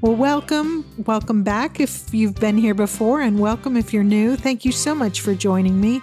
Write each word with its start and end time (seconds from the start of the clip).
Well, 0.00 0.14
welcome. 0.14 0.84
Welcome 1.06 1.42
back 1.42 1.80
if 1.80 2.14
you've 2.14 2.36
been 2.36 2.56
here 2.56 2.74
before, 2.74 3.20
and 3.20 3.40
welcome 3.40 3.76
if 3.76 3.92
you're 3.92 4.04
new. 4.04 4.36
Thank 4.36 4.64
you 4.64 4.70
so 4.70 4.94
much 4.94 5.22
for 5.22 5.34
joining 5.34 5.80
me. 5.80 6.00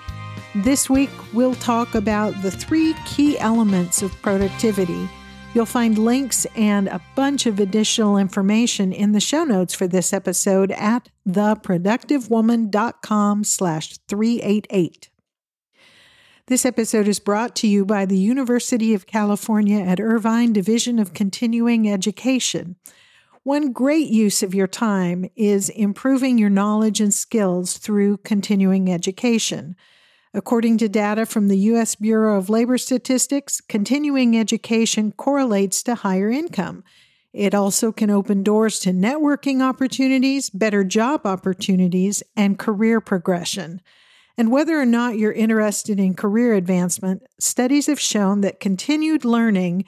This 0.54 0.90
week, 0.90 1.10
we'll 1.32 1.56
talk 1.56 1.96
about 1.96 2.42
the 2.42 2.52
three 2.52 2.94
key 3.06 3.40
elements 3.40 4.02
of 4.02 4.12
productivity. 4.22 5.10
You'll 5.54 5.66
find 5.66 5.98
links 5.98 6.46
and 6.58 6.90
a 6.90 7.02
bunch 7.16 7.46
of 7.46 7.62
additional 7.62 8.18
information 8.18 8.92
in 8.92 9.14
the 9.14 9.22
show 9.22 9.46
notes 9.46 9.74
for 9.74 9.88
this 9.88 10.12
episode 10.12 10.72
at 10.72 11.08
theproductivewoman.com 11.26 13.46
slash 13.46 13.98
388. 14.10 15.10
This 16.48 16.66
episode 16.66 17.08
is 17.08 17.20
brought 17.20 17.56
to 17.56 17.68
you 17.68 17.86
by 17.86 18.06
the 18.06 18.20
University 18.20 18.94
of 18.94 19.08
California 19.08 19.80
at 19.80 20.02
Irvine 20.02 20.52
Division 20.52 21.00
of 21.00 21.14
Continuing 21.14 21.90
Education. 21.90 22.76
One 23.46 23.74
great 23.74 24.08
use 24.08 24.42
of 24.42 24.56
your 24.56 24.66
time 24.66 25.30
is 25.36 25.70
improving 25.70 26.40
your 26.40 26.50
knowledge 26.50 27.00
and 27.00 27.14
skills 27.14 27.78
through 27.78 28.18
continuing 28.18 28.92
education. 28.92 29.76
According 30.34 30.80
to 30.80 30.90
data 30.90 31.28
from 31.28 31.48
the 31.48 31.58
U.S. 31.70 31.94
Bureau 31.94 32.40
of 32.40 32.50
Labor 32.50 32.80
Statistics, 32.80 33.62
continuing 33.62 34.36
education 34.36 35.12
correlates 35.12 35.84
to 35.84 35.94
higher 35.94 36.32
income. 36.32 36.84
It 37.34 37.54
also 37.54 37.92
can 37.92 38.10
open 38.10 38.42
doors 38.42 38.80
to 38.80 38.90
networking 38.90 39.62
opportunities, 39.62 40.50
better 40.50 40.84
job 40.84 41.28
opportunities, 41.28 42.24
and 42.36 42.58
career 42.58 43.00
progression. 43.00 43.80
And 44.40 44.52
whether 44.52 44.82
or 44.82 44.88
not 44.88 45.20
you're 45.20 45.32
interested 45.32 46.00
in 46.00 46.16
career 46.16 46.56
advancement, 46.56 47.22
studies 47.40 47.86
have 47.86 48.00
shown 48.00 48.42
that 48.42 48.60
continued 48.60 49.24
learning 49.24 49.86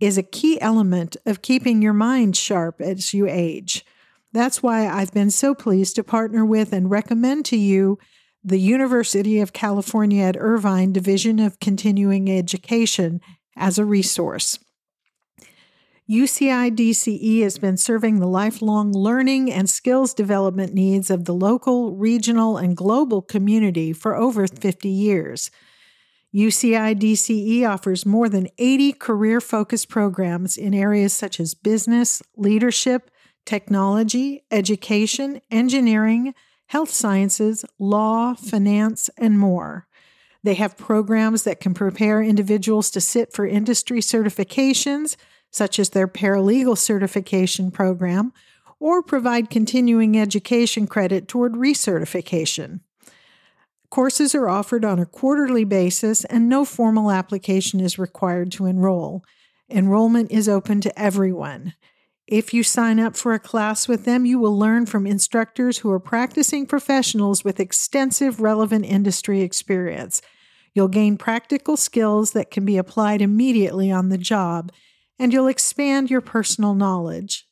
is 0.00 0.18
a 0.18 0.22
key 0.22 0.60
element 0.60 1.16
of 1.26 1.42
keeping 1.42 1.82
your 1.82 1.92
mind 1.92 2.36
sharp 2.36 2.80
as 2.80 3.14
you 3.14 3.28
age. 3.28 3.84
That's 4.32 4.62
why 4.62 4.88
I've 4.88 5.12
been 5.12 5.30
so 5.30 5.54
pleased 5.54 5.96
to 5.96 6.04
partner 6.04 6.44
with 6.44 6.72
and 6.72 6.90
recommend 6.90 7.44
to 7.46 7.56
you 7.56 7.98
the 8.42 8.58
University 8.58 9.40
of 9.40 9.52
California 9.52 10.24
at 10.24 10.36
Irvine 10.38 10.92
Division 10.92 11.38
of 11.38 11.60
Continuing 11.60 12.30
Education 12.30 13.20
as 13.56 13.78
a 13.78 13.84
resource. 13.84 14.58
UCI 16.10 16.74
DCE 16.74 17.42
has 17.42 17.58
been 17.58 17.76
serving 17.76 18.18
the 18.18 18.26
lifelong 18.26 18.92
learning 18.92 19.52
and 19.52 19.70
skills 19.70 20.12
development 20.12 20.74
needs 20.74 21.08
of 21.08 21.24
the 21.24 21.34
local, 21.34 21.94
regional, 21.94 22.56
and 22.56 22.76
global 22.76 23.22
community 23.22 23.92
for 23.92 24.16
over 24.16 24.46
50 24.48 24.88
years. 24.88 25.52
UCI 26.34 26.94
DCE 26.94 27.68
offers 27.68 28.06
more 28.06 28.28
than 28.28 28.48
80 28.56 28.92
career 28.92 29.40
focused 29.40 29.88
programs 29.88 30.56
in 30.56 30.74
areas 30.74 31.12
such 31.12 31.40
as 31.40 31.54
business, 31.54 32.22
leadership, 32.36 33.10
technology, 33.44 34.44
education, 34.50 35.40
engineering, 35.50 36.34
health 36.66 36.90
sciences, 36.90 37.64
law, 37.80 38.34
finance, 38.34 39.10
and 39.18 39.40
more. 39.40 39.88
They 40.44 40.54
have 40.54 40.78
programs 40.78 41.42
that 41.42 41.58
can 41.58 41.74
prepare 41.74 42.22
individuals 42.22 42.90
to 42.92 43.00
sit 43.00 43.32
for 43.32 43.44
industry 43.44 43.98
certifications, 43.98 45.16
such 45.50 45.80
as 45.80 45.90
their 45.90 46.06
paralegal 46.06 46.78
certification 46.78 47.72
program, 47.72 48.32
or 48.78 49.02
provide 49.02 49.50
continuing 49.50 50.16
education 50.16 50.86
credit 50.86 51.26
toward 51.26 51.54
recertification. 51.54 52.80
Courses 53.90 54.36
are 54.36 54.48
offered 54.48 54.84
on 54.84 55.00
a 55.00 55.06
quarterly 55.06 55.64
basis, 55.64 56.24
and 56.26 56.48
no 56.48 56.64
formal 56.64 57.10
application 57.10 57.80
is 57.80 57.98
required 57.98 58.52
to 58.52 58.66
enroll. 58.66 59.24
Enrollment 59.68 60.30
is 60.30 60.48
open 60.48 60.80
to 60.80 60.96
everyone. 60.98 61.74
If 62.28 62.54
you 62.54 62.62
sign 62.62 63.00
up 63.00 63.16
for 63.16 63.34
a 63.34 63.40
class 63.40 63.88
with 63.88 64.04
them, 64.04 64.24
you 64.24 64.38
will 64.38 64.56
learn 64.56 64.86
from 64.86 65.08
instructors 65.08 65.78
who 65.78 65.90
are 65.90 65.98
practicing 65.98 66.64
professionals 66.66 67.42
with 67.42 67.58
extensive 67.58 68.40
relevant 68.40 68.84
industry 68.84 69.40
experience. 69.40 70.22
You'll 70.72 70.86
gain 70.86 71.18
practical 71.18 71.76
skills 71.76 72.30
that 72.30 72.52
can 72.52 72.64
be 72.64 72.76
applied 72.76 73.20
immediately 73.20 73.90
on 73.90 74.08
the 74.08 74.18
job, 74.18 74.70
and 75.18 75.32
you'll 75.32 75.48
expand 75.48 76.08
your 76.08 76.20
personal 76.20 76.74
knowledge. 76.74 77.48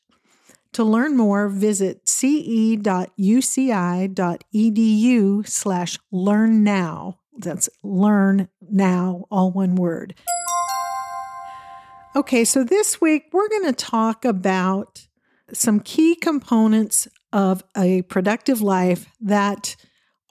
To 0.74 0.84
learn 0.84 1.16
more, 1.16 1.48
visit 1.48 2.07
ce.uci.edu 2.18 3.16
slash 5.48 5.98
learn 6.10 6.64
now. 6.64 7.18
That's 7.36 7.68
learn 7.82 8.48
now, 8.60 9.26
all 9.30 9.52
one 9.52 9.76
word. 9.76 10.14
Okay, 12.16 12.44
so 12.44 12.64
this 12.64 13.00
week 13.00 13.26
we're 13.32 13.48
going 13.48 13.66
to 13.66 13.72
talk 13.72 14.24
about 14.24 15.06
some 15.52 15.78
key 15.80 16.16
components 16.16 17.06
of 17.32 17.62
a 17.76 18.02
productive 18.02 18.60
life 18.60 19.06
that 19.20 19.76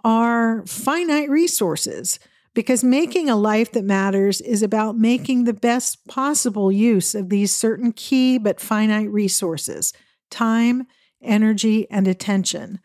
are 0.04 0.66
finite 0.66 1.30
resources 1.30 2.20
because 2.54 2.84
making 2.84 3.30
a 3.30 3.36
life 3.36 3.72
that 3.72 3.86
matters 3.86 4.42
is 4.42 4.64
about 4.64 4.98
making 4.98 5.44
the 5.44 5.54
best 5.54 6.06
possible 6.08 6.72
use 6.72 7.14
of 7.16 7.30
these 7.30 7.56
certain 7.56 7.94
key 7.94 8.38
but 8.38 8.60
finite 8.60 9.12
resources 9.12 9.94
time, 10.30 10.88
energy, 11.22 11.90
and 11.90 12.08
attention. 12.08 12.80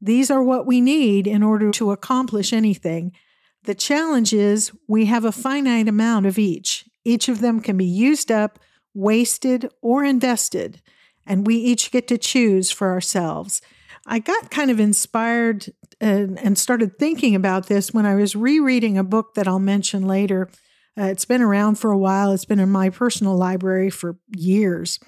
These 0.00 0.30
are 0.30 0.42
what 0.42 0.66
we 0.66 0.80
need 0.80 1.26
in 1.26 1.42
order 1.42 1.70
to 1.72 1.90
accomplish 1.90 2.52
anything. 2.52 3.12
The 3.64 3.74
challenge 3.74 4.32
is 4.32 4.72
we 4.86 5.06
have 5.06 5.24
a 5.24 5.32
finite 5.32 5.88
amount 5.88 6.26
of 6.26 6.38
each. 6.38 6.84
Each 7.04 7.28
of 7.28 7.40
them 7.40 7.60
can 7.60 7.76
be 7.76 7.84
used 7.84 8.30
up, 8.30 8.58
wasted, 8.94 9.70
or 9.82 10.04
invested, 10.04 10.80
and 11.26 11.46
we 11.46 11.56
each 11.56 11.90
get 11.90 12.08
to 12.08 12.18
choose 12.18 12.70
for 12.70 12.90
ourselves. 12.90 13.60
I 14.06 14.18
got 14.20 14.50
kind 14.50 14.70
of 14.70 14.80
inspired 14.80 15.66
and, 16.00 16.38
and 16.38 16.56
started 16.56 16.98
thinking 16.98 17.34
about 17.34 17.66
this 17.66 17.92
when 17.92 18.06
I 18.06 18.14
was 18.14 18.36
rereading 18.36 18.96
a 18.96 19.04
book 19.04 19.34
that 19.34 19.48
I'll 19.48 19.58
mention 19.58 20.06
later. 20.06 20.48
Uh, 20.98 21.04
it's 21.04 21.24
been 21.24 21.42
around 21.42 21.76
for 21.76 21.90
a 21.90 21.98
while, 21.98 22.32
it's 22.32 22.44
been 22.44 22.60
in 22.60 22.70
my 22.70 22.90
personal 22.90 23.36
library 23.36 23.90
for 23.90 24.18
years. 24.36 24.98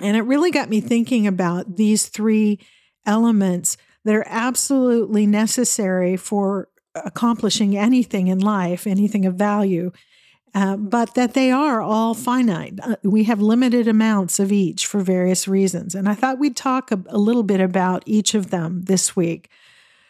And 0.00 0.16
it 0.16 0.22
really 0.22 0.50
got 0.50 0.68
me 0.68 0.80
thinking 0.80 1.26
about 1.26 1.76
these 1.76 2.06
three 2.08 2.60
elements 3.06 3.76
that 4.04 4.14
are 4.14 4.26
absolutely 4.28 5.26
necessary 5.26 6.16
for 6.16 6.68
accomplishing 6.94 7.76
anything 7.76 8.28
in 8.28 8.38
life, 8.38 8.86
anything 8.86 9.26
of 9.26 9.34
value, 9.34 9.90
uh, 10.54 10.76
but 10.76 11.14
that 11.14 11.34
they 11.34 11.50
are 11.50 11.80
all 11.80 12.14
finite. 12.14 12.78
Uh, 12.82 12.96
we 13.02 13.24
have 13.24 13.40
limited 13.40 13.86
amounts 13.86 14.40
of 14.40 14.50
each 14.50 14.86
for 14.86 15.00
various 15.00 15.46
reasons. 15.46 15.94
And 15.94 16.08
I 16.08 16.14
thought 16.14 16.38
we'd 16.38 16.56
talk 16.56 16.90
a, 16.90 17.02
a 17.08 17.18
little 17.18 17.42
bit 17.42 17.60
about 17.60 18.02
each 18.06 18.34
of 18.34 18.50
them 18.50 18.82
this 18.84 19.14
week. 19.14 19.50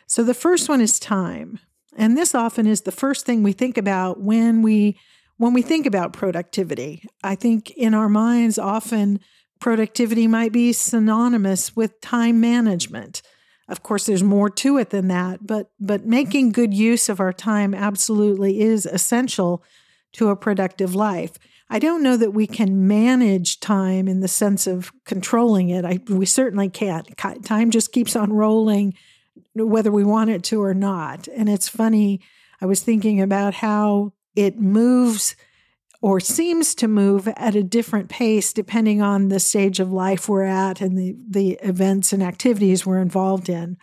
So 0.07 0.23
the 0.23 0.35
first 0.35 0.69
one 0.69 0.81
is 0.81 0.99
time. 0.99 1.59
And 1.97 2.17
this 2.17 2.35
often 2.35 2.67
is 2.67 2.83
the 2.83 2.93
first 2.93 3.27
thing 3.27 3.43
we 3.43 3.53
think 3.53 3.77
about 3.77 4.21
when 4.21 4.63
we 4.63 4.99
when 5.37 5.53
we 5.53 5.63
think 5.63 5.87
about 5.87 6.13
productivity. 6.13 7.05
I 7.23 7.37
think 7.37 7.71
in 7.71 7.95
our 7.95 8.09
minds 8.09 8.59
often 8.59 9.21
productivity 9.61 10.27
might 10.27 10.53
be 10.53 10.73
synonymous 10.73 11.77
with 11.77 12.01
time 12.01 12.41
management. 12.41 13.23
Of 13.69 13.83
course, 13.83 14.07
there's 14.07 14.23
more 14.23 14.49
to 14.51 14.79
it 14.79 14.91
than 14.91 15.09
that, 15.09 15.47
but 15.47 15.71
but 15.79 16.07
making 16.07 16.53
good 16.53 16.73
use 16.73 17.09
of 17.09 17.21
our 17.21 17.33
time 17.33 17.75
absolutely 17.75 18.61
is 18.61 18.87
essential 18.87 19.63
to 20.13 20.31
a 20.31 20.37
productive 20.37 20.95
life. 20.95 21.33
I 21.71 21.79
don't 21.79 22.03
know 22.03 22.17
that 22.17 22.33
we 22.33 22.47
can 22.47 22.89
manage 22.89 23.61
time 23.61 24.09
in 24.09 24.21
the 24.21 24.29
sense 24.29 24.67
of 24.67 24.91
controlling 25.05 25.69
it. 25.69 25.85
I, 25.85 26.01
we 26.09 26.25
certainly 26.25 26.71
can't. 26.71 27.15
Time 27.45 27.71
just 27.71 27.93
keeps 27.93 28.17
on 28.17 28.33
rolling, 28.33 28.95
whether 29.55 29.93
we 29.93 30.03
want 30.03 30.31
it 30.31 30.43
to 30.45 30.63
or 30.63 30.73
not. 30.73 31.29
And 31.29 31.49
it's 31.49 31.69
funny. 31.69 32.21
I 32.63 32.67
was 32.67 32.81
thinking 32.81 33.21
about 33.21 33.53
how 33.53 34.15
it 34.35 34.59
moves 34.59 35.37
or 36.01 36.21
seems 36.21 36.75
to 36.77 36.87
move 36.87 37.27
at 37.29 37.57
a 37.57 37.63
different 37.63 38.09
pace 38.09 38.53
depending 38.53 39.03
on 39.03 39.29
the 39.29 39.41
stage 39.41 39.81
of 39.81 39.93
life 39.93 40.29
we're 40.29 40.45
at 40.45 40.81
and 40.81 40.97
the, 40.97 41.17
the 41.29 41.59
events 41.63 42.13
and 42.13 42.23
activities 42.23 42.87
we're 42.87 43.01
involved 43.01 43.49
in. 43.49 43.77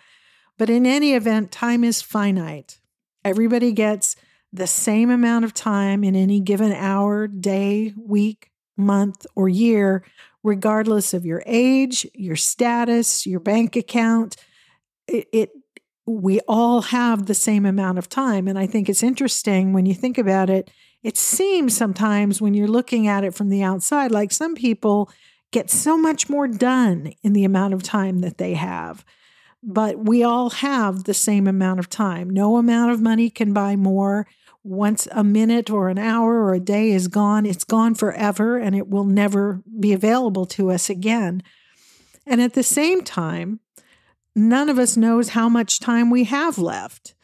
But 0.57 0.69
in 0.69 0.85
any 0.85 1.13
event, 1.13 1.51
time 1.51 1.83
is 1.83 2.01
finite. 2.01 2.79
Everybody 3.25 3.73
gets 3.73 4.15
the 4.53 4.67
same 4.67 5.09
amount 5.09 5.43
of 5.43 5.53
time 5.53 6.03
in 6.03 6.15
any 6.15 6.39
given 6.39 6.71
hour, 6.71 7.27
day, 7.27 7.93
week, 7.97 8.51
month, 8.77 9.25
or 9.35 9.49
year, 9.49 10.05
regardless 10.43 11.13
of 11.13 11.25
your 11.25 11.43
age, 11.45 12.07
your 12.13 12.35
status, 12.35 13.25
your 13.25 13.39
bank 13.39 13.75
account, 13.75 14.37
it, 15.07 15.27
it 15.33 15.49
we 16.07 16.39
all 16.41 16.81
have 16.81 17.25
the 17.25 17.33
same 17.33 17.65
amount 17.65 17.97
of 17.97 18.07
time. 18.07 18.47
And 18.47 18.59
I 18.59 18.67
think 18.67 18.87
it's 18.87 19.03
interesting 19.03 19.73
when 19.73 19.85
you 19.85 19.93
think 19.93 20.17
about 20.17 20.49
it. 20.49 20.69
It 21.05 21.17
seems 21.17 21.77
sometimes 21.77 22.41
when 22.41 22.55
you're 22.55 22.67
looking 22.67 23.07
at 23.07 23.23
it 23.23 23.35
from 23.35 23.49
the 23.49 23.61
outside, 23.61 24.09
like 24.09 24.31
some 24.31 24.55
people 24.55 25.11
get 25.51 25.69
so 25.69 25.99
much 25.99 26.29
more 26.29 26.47
done 26.47 27.13
in 27.21 27.33
the 27.33 27.43
amount 27.43 27.75
of 27.75 27.83
time 27.83 28.21
that 28.21 28.39
they 28.39 28.55
have. 28.55 29.05
But 29.61 29.99
we 29.99 30.23
all 30.23 30.49
have 30.49 31.03
the 31.03 31.13
same 31.13 31.45
amount 31.45 31.77
of 31.77 31.91
time. 31.91 32.31
No 32.31 32.57
amount 32.57 32.91
of 32.91 33.01
money 33.01 33.29
can 33.29 33.53
buy 33.53 33.75
more. 33.75 34.25
Once 34.63 35.07
a 35.11 35.23
minute 35.23 35.69
or 35.69 35.89
an 35.89 35.99
hour 35.99 36.43
or 36.43 36.55
a 36.55 36.59
day 36.59 36.89
is 36.89 37.07
gone, 37.07 37.45
it's 37.45 37.63
gone 37.63 37.93
forever 37.93 38.57
and 38.57 38.75
it 38.75 38.87
will 38.87 39.05
never 39.05 39.61
be 39.79 39.93
available 39.93 40.47
to 40.47 40.71
us 40.71 40.89
again. 40.89 41.43
And 42.25 42.41
at 42.41 42.55
the 42.55 42.63
same 42.63 43.03
time, 43.03 43.59
none 44.35 44.69
of 44.69 44.79
us 44.79 44.97
knows 44.97 45.29
how 45.29 45.49
much 45.49 45.79
time 45.79 46.09
we 46.09 46.23
have 46.23 46.57
left. 46.57 47.14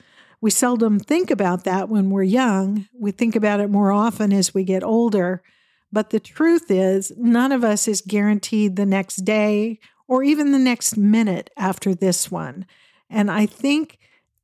We 0.42 0.50
seldom 0.50 1.00
think 1.00 1.30
about 1.30 1.64
that 1.66 1.88
when 1.88 2.10
we're 2.10 2.24
young. 2.24 2.88
We 2.94 3.12
think 3.12 3.36
about 3.36 3.60
it 3.60 3.70
more 3.70 3.92
often 3.92 4.34
as 4.34 4.54
we 4.54 4.64
get 4.64 4.84
older. 4.84 5.44
But 5.92 6.10
the 6.10 6.20
truth 6.20 6.72
is, 6.72 7.14
none 7.16 7.52
of 7.52 7.64
us 7.64 7.88
is 7.88 8.02
guaranteed 8.06 8.76
the 8.76 8.86
next 8.86 9.18
day 9.18 9.80
or 10.08 10.24
even 10.24 10.52
the 10.52 10.60
next 10.60 10.98
minute 10.98 11.52
after 11.56 11.94
this 11.94 12.32
one. 12.32 12.66
And 13.10 13.30
I 13.30 13.46
think 13.46 14.00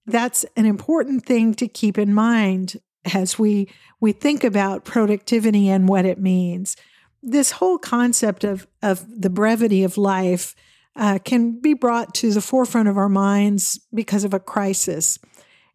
that's 0.06 0.46
an 0.56 0.66
important 0.66 1.26
thing 1.26 1.54
to 1.56 1.68
keep 1.68 1.98
in 1.98 2.14
mind 2.14 2.80
as 3.14 3.40
we 3.40 3.70
we 4.00 4.12
think 4.12 4.44
about 4.44 4.86
productivity 4.86 5.70
and 5.70 5.90
what 5.90 6.06
it 6.06 6.20
means. 6.20 6.76
This 7.24 7.52
whole 7.52 7.78
concept 7.78 8.44
of 8.44 8.68
of 8.82 9.06
the 9.10 9.30
brevity 9.30 9.84
of 9.84 9.98
life 9.98 10.56
uh, 10.96 11.20
can 11.24 11.60
be 11.60 11.74
brought 11.74 12.14
to 12.16 12.32
the 12.32 12.42
forefront 12.42 12.88
of 12.88 12.98
our 12.98 13.10
minds 13.10 13.80
because 13.94 14.24
of 14.24 14.34
a 14.34 14.40
crisis. 14.40 15.20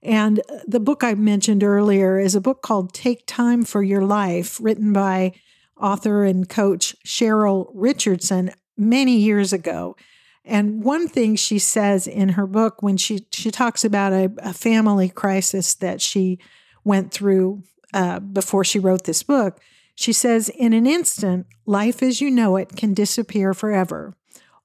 And 0.03 0.41
the 0.67 0.81
book 0.81 1.05
I 1.05 1.15
mentioned 1.15 1.63
earlier 1.63 2.19
is 2.19 2.35
a 2.35 2.41
book 2.41 2.63
called 2.63 2.93
Take 2.93 3.25
Time 3.27 3.65
for 3.65 3.83
Your 3.83 4.05
Life, 4.05 4.59
written 4.61 4.93
by 4.93 5.33
author 5.81 6.25
and 6.25 6.49
coach 6.49 6.97
Cheryl 7.07 7.71
Richardson 7.73 8.53
many 8.77 9.17
years 9.17 9.53
ago. 9.53 9.97
And 10.45 10.83
one 10.83 11.07
thing 11.07 11.37
she 11.37 11.61
says 11.61 12.09
in 12.09 12.31
her 12.31 12.49
book 12.49 12.83
when 12.83 12.97
she 12.97 13.27
she 13.31 13.53
talks 13.53 13.85
about 13.85 14.13
a, 14.13 14.33
a 14.39 14.53
family 14.53 15.09
crisis 15.09 15.75
that 15.77 16.01
she 16.01 16.41
went 16.85 17.13
through 17.13 17.63
uh, 17.95 18.19
before 18.19 18.65
she 18.65 18.81
wrote 18.81 19.05
this 19.05 19.23
book, 19.23 19.61
she 19.95 20.13
says, 20.13 20.49
"In 20.49 20.73
an 20.73 20.87
instant, 20.87 21.47
life 21.65 22.03
as 22.03 22.21
you 22.21 22.29
know 22.29 22.57
it 22.57 22.75
can 22.75 22.93
disappear 22.93 23.55
forever 23.55 24.17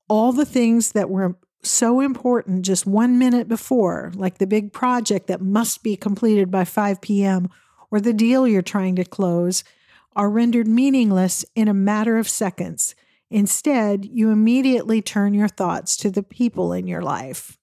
all 0.10 0.31
the 0.31 0.45
things 0.45 0.94
that 0.94 1.10
were 1.10 1.38
so 1.69 1.99
important 1.99 2.65
just 2.65 2.85
one 2.85 3.19
minute 3.19 3.47
before, 3.47 4.11
like 4.15 4.37
the 4.37 4.47
big 4.47 4.73
project 4.73 5.27
that 5.27 5.41
must 5.41 5.83
be 5.83 5.95
completed 5.95 6.51
by 6.51 6.65
5 6.65 7.01
p.m., 7.01 7.49
or 7.89 8.01
the 8.01 8.13
deal 8.13 8.47
you're 8.47 8.61
trying 8.61 8.95
to 8.97 9.05
close, 9.05 9.63
are 10.15 10.29
rendered 10.29 10.67
meaningless 10.67 11.45
in 11.55 11.67
a 11.67 11.73
matter 11.73 12.17
of 12.17 12.27
seconds. 12.27 12.95
Instead, 13.29 14.05
you 14.05 14.29
immediately 14.29 15.01
turn 15.01 15.33
your 15.33 15.47
thoughts 15.47 15.95
to 15.97 16.09
the 16.09 16.23
people 16.23 16.73
in 16.73 16.87
your 16.87 17.01
life. 17.01 17.57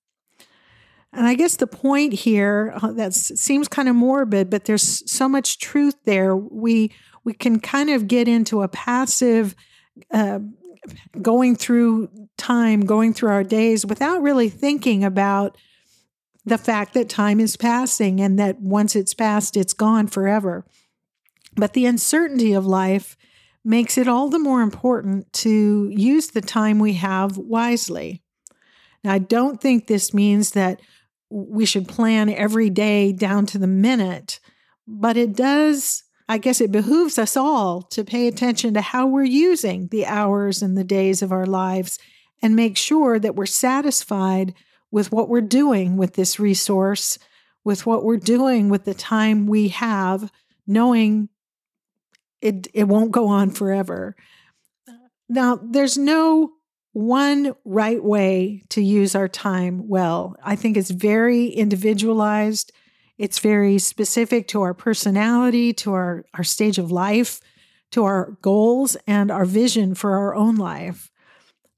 And 1.13 1.27
I 1.27 1.35
guess 1.35 1.57
the 1.57 1.67
point 1.67 2.13
here 2.13 2.73
uh, 2.83 2.93
that 2.93 3.15
seems 3.15 3.69
kind 3.69 3.89
of 3.89 3.95
morbid, 3.95 4.51
but 4.51 4.65
there's 4.65 5.09
so 5.11 5.29
much 5.29 5.59
truth 5.59 5.95
there. 6.05 6.35
We 6.37 6.93
we 7.23 7.33
can 7.33 7.61
kind 7.61 7.89
of 7.89 8.07
get 8.07 8.29
into 8.29 8.63
a 8.63 8.69
passive 8.69 9.55
uh, 10.11 10.41
going 11.21 11.57
through 11.57 12.09
time, 12.37 12.83
going 12.85 13.15
through 13.15 13.31
our 13.31 13.45
days 13.45 13.87
without 13.87 14.23
really 14.23 14.49
thinking 14.49 15.05
about 15.05 15.57
the 16.45 16.59
fact 16.59 16.95
that 16.95 17.09
time 17.09 17.41
is 17.41 17.57
passing 17.57 18.21
and 18.21 18.39
that 18.39 18.61
once 18.61 18.95
it's 18.95 19.15
passed, 19.15 19.57
it's 19.57 19.73
gone 19.73 20.07
forever. 20.07 20.67
But 21.57 21.73
the 21.73 21.87
uncertainty 21.87 22.53
of 22.53 22.67
life 22.67 23.17
makes 23.65 23.97
it 23.97 24.09
all 24.09 24.29
the 24.29 24.39
more 24.39 24.61
important 24.61 25.33
to 25.33 25.89
use 25.91 26.29
the 26.29 26.43
time 26.43 26.79
we 26.79 26.95
have 26.95 27.39
wisely. 27.39 28.23
Now, 29.03 29.13
I 29.13 29.19
don't 29.19 29.61
think 29.61 29.87
this 29.87 30.13
means 30.13 30.51
that 30.51 30.81
we 31.31 31.65
should 31.65 31.89
plan 31.89 32.29
every 32.29 32.71
day 32.71 33.13
down 33.13 33.47
to 33.47 33.59
the 33.59 33.67
minute, 33.67 34.39
but 34.87 35.17
it 35.17 35.35
does 35.35 36.04
I 36.29 36.39
guess 36.39 36.61
it 36.61 36.73
behooves 36.73 37.19
us 37.19 37.37
all 37.37 37.83
to 37.83 38.05
pay 38.05 38.27
attention 38.27 38.75
to 38.75 38.81
how 38.81 39.07
we're 39.07 39.25
using 39.25 39.89
the 39.89 40.07
hours 40.07 40.63
and 40.63 40.77
the 40.77 40.85
days 40.85 41.21
of 41.21 41.33
our 41.33 41.47
lives 41.47 41.99
and 42.43 42.57
make 42.57 42.77
sure 42.77 43.19
that 43.19 43.37
we're 43.37 43.47
satisfied 43.47 44.55
with 44.91 45.13
what 45.13 45.29
we're 45.29 45.41
doing 45.41 45.97
with 45.97 46.15
this 46.15 46.39
resource, 46.39 47.19
with 47.63 47.85
what 47.85 48.05
we're 48.05 48.17
doing 48.17 48.69
with 48.69 48.85
the 48.85 48.95
time 48.95 49.47
we 49.47 49.69
have, 49.69 50.31
knowing 50.67 51.29
it, 52.41 52.69
it 52.73 52.85
won't 52.85 53.11
go 53.11 53.29
on 53.29 53.51
forever. 53.51 54.17
Now, 55.29 55.59
there's 55.63 55.99
no 55.99 56.53
one 56.93 57.55
right 57.65 58.03
way 58.03 58.63
to 58.69 58.83
use 58.83 59.15
our 59.15 59.29
time 59.29 59.89
well. 59.89 60.37
I 60.43 60.55
think 60.55 60.77
it's 60.77 60.91
very 60.91 61.47
individualized 61.47 62.73
it's 63.19 63.39
very 63.39 63.79
specific 63.79 64.49
to 64.49 64.63
our 64.63 64.75
personality, 64.75 65.73
to 65.75 65.93
our, 65.93 66.25
our 66.35 66.45
stage 66.45 66.79
of 66.79 66.91
life, 66.91 67.41
to 67.93 68.05
our 68.05 68.37
goals, 68.43 68.97
and 69.07 69.31
our 69.31 69.45
vision 69.45 69.95
for 69.95 70.17
our 70.17 70.35
own 70.35 70.57
life. 70.57 71.11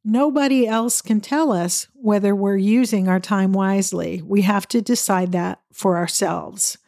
Nobody 0.05 0.67
else 0.67 1.03
can 1.03 1.21
tell 1.21 1.53
us 1.53 1.89
whether 1.95 2.35
we're 2.35 2.57
using 2.57 3.09
our 3.09 3.21
time 3.21 3.53
wisely. 3.53 4.23
We 4.23 4.43
have 4.43 4.67
to 4.69 4.81
decide 4.81 5.33
that 5.33 5.61
for 5.73 5.97
ourselves. 5.97 6.79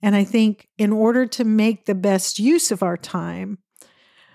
And 0.00 0.14
I 0.14 0.24
think 0.24 0.68
in 0.78 0.92
order 0.92 1.26
to 1.26 1.44
make 1.44 1.84
the 1.86 1.94
best 1.94 2.38
use 2.38 2.70
of 2.70 2.82
our 2.82 2.96
time, 2.96 3.58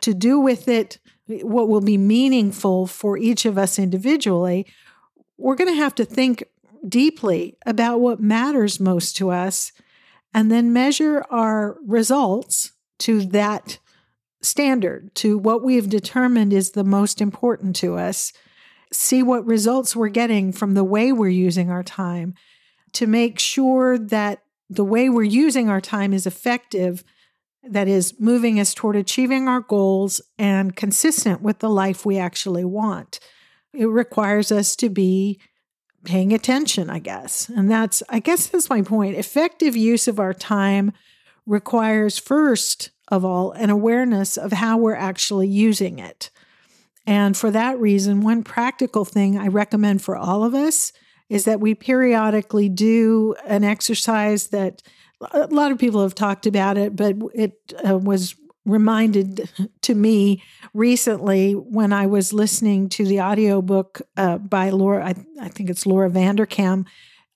to 0.01 0.13
do 0.13 0.39
with 0.39 0.67
it 0.67 0.99
what 1.27 1.69
will 1.69 1.81
be 1.81 1.97
meaningful 1.97 2.87
for 2.87 3.17
each 3.17 3.45
of 3.45 3.57
us 3.57 3.77
individually, 3.77 4.65
we're 5.37 5.55
going 5.55 5.69
to 5.69 5.81
have 5.81 5.95
to 5.95 6.05
think 6.05 6.43
deeply 6.87 7.57
about 7.65 7.99
what 7.99 8.19
matters 8.19 8.79
most 8.79 9.17
to 9.17 9.29
us 9.29 9.71
and 10.33 10.51
then 10.51 10.73
measure 10.73 11.25
our 11.29 11.77
results 11.85 12.73
to 12.99 13.25
that 13.27 13.79
standard, 14.41 15.13
to 15.15 15.37
what 15.37 15.63
we've 15.63 15.89
determined 15.89 16.53
is 16.53 16.71
the 16.71 16.83
most 16.83 17.21
important 17.21 17.75
to 17.77 17.95
us. 17.95 18.31
See 18.91 19.21
what 19.21 19.45
results 19.45 19.95
we're 19.95 20.09
getting 20.09 20.51
from 20.51 20.73
the 20.73 20.83
way 20.83 21.11
we're 21.11 21.29
using 21.29 21.69
our 21.69 21.83
time 21.83 22.35
to 22.93 23.07
make 23.07 23.39
sure 23.39 23.97
that 23.97 24.43
the 24.69 24.85
way 24.85 25.09
we're 25.09 25.23
using 25.23 25.69
our 25.69 25.81
time 25.81 26.13
is 26.13 26.25
effective, 26.25 27.03
that 27.63 27.87
is, 27.87 28.19
moving 28.19 28.59
us 28.59 28.73
toward 28.73 28.95
achieving 28.95 29.47
our 29.47 29.61
goals 29.61 30.21
and 30.37 30.75
consistent 30.75 31.41
with 31.41 31.59
the 31.59 31.69
life 31.69 32.05
we 32.05 32.17
actually 32.17 32.63
want. 32.65 33.19
It 33.73 33.87
requires 33.87 34.51
us 34.51 34.75
to 34.77 34.89
be 34.89 35.39
paying 36.03 36.33
attention, 36.33 36.89
I 36.89 36.99
guess. 36.99 37.49
And 37.49 37.69
that's, 37.69 38.01
I 38.09 38.19
guess 38.19 38.47
that's 38.47 38.69
my 38.69 38.81
point. 38.81 39.17
Effective 39.17 39.75
use 39.75 40.07
of 40.07 40.19
our 40.19 40.33
time 40.33 40.93
requires, 41.45 42.17
first 42.17 42.91
of 43.09 43.25
all, 43.25 43.51
an 43.51 43.69
awareness 43.69 44.37
of 44.37 44.53
how 44.53 44.77
we're 44.77 44.95
actually 44.95 45.47
using 45.47 45.99
it. 45.99 46.29
And 47.05 47.35
for 47.35 47.49
that 47.51 47.79
reason, 47.79 48.21
one 48.21 48.43
practical 48.43 49.03
thing 49.03 49.37
I 49.37 49.47
recommend 49.47 50.01
for 50.01 50.15
all 50.15 50.43
of 50.43 50.53
us 50.53 50.93
is 51.27 51.45
that 51.45 51.59
we 51.59 51.73
periodically 51.73 52.69
do 52.69 53.35
an 53.45 53.63
exercise 53.63 54.47
that 54.47 54.81
a 55.31 55.47
lot 55.47 55.71
of 55.71 55.77
people 55.77 56.01
have 56.01 56.15
talked 56.15 56.45
about 56.45 56.77
it, 56.77 56.95
but 56.95 57.15
it 57.33 57.73
uh, 57.87 57.97
was 57.97 58.35
reminded 58.69 59.49
to 59.81 59.95
me 59.95 60.43
recently 60.73 61.53
when 61.53 61.93
I 61.93 62.07
was 62.07 62.33
listening 62.33 62.89
to 62.89 63.05
the 63.05 63.21
audiobook 63.21 64.01
uh, 64.17 64.37
by 64.37 64.69
Laura, 64.69 65.05
I, 65.05 65.15
I, 65.41 65.49
think 65.49 65.69
it's 65.69 65.85
Laura 65.85 66.09
Vanderkam, 66.09 66.85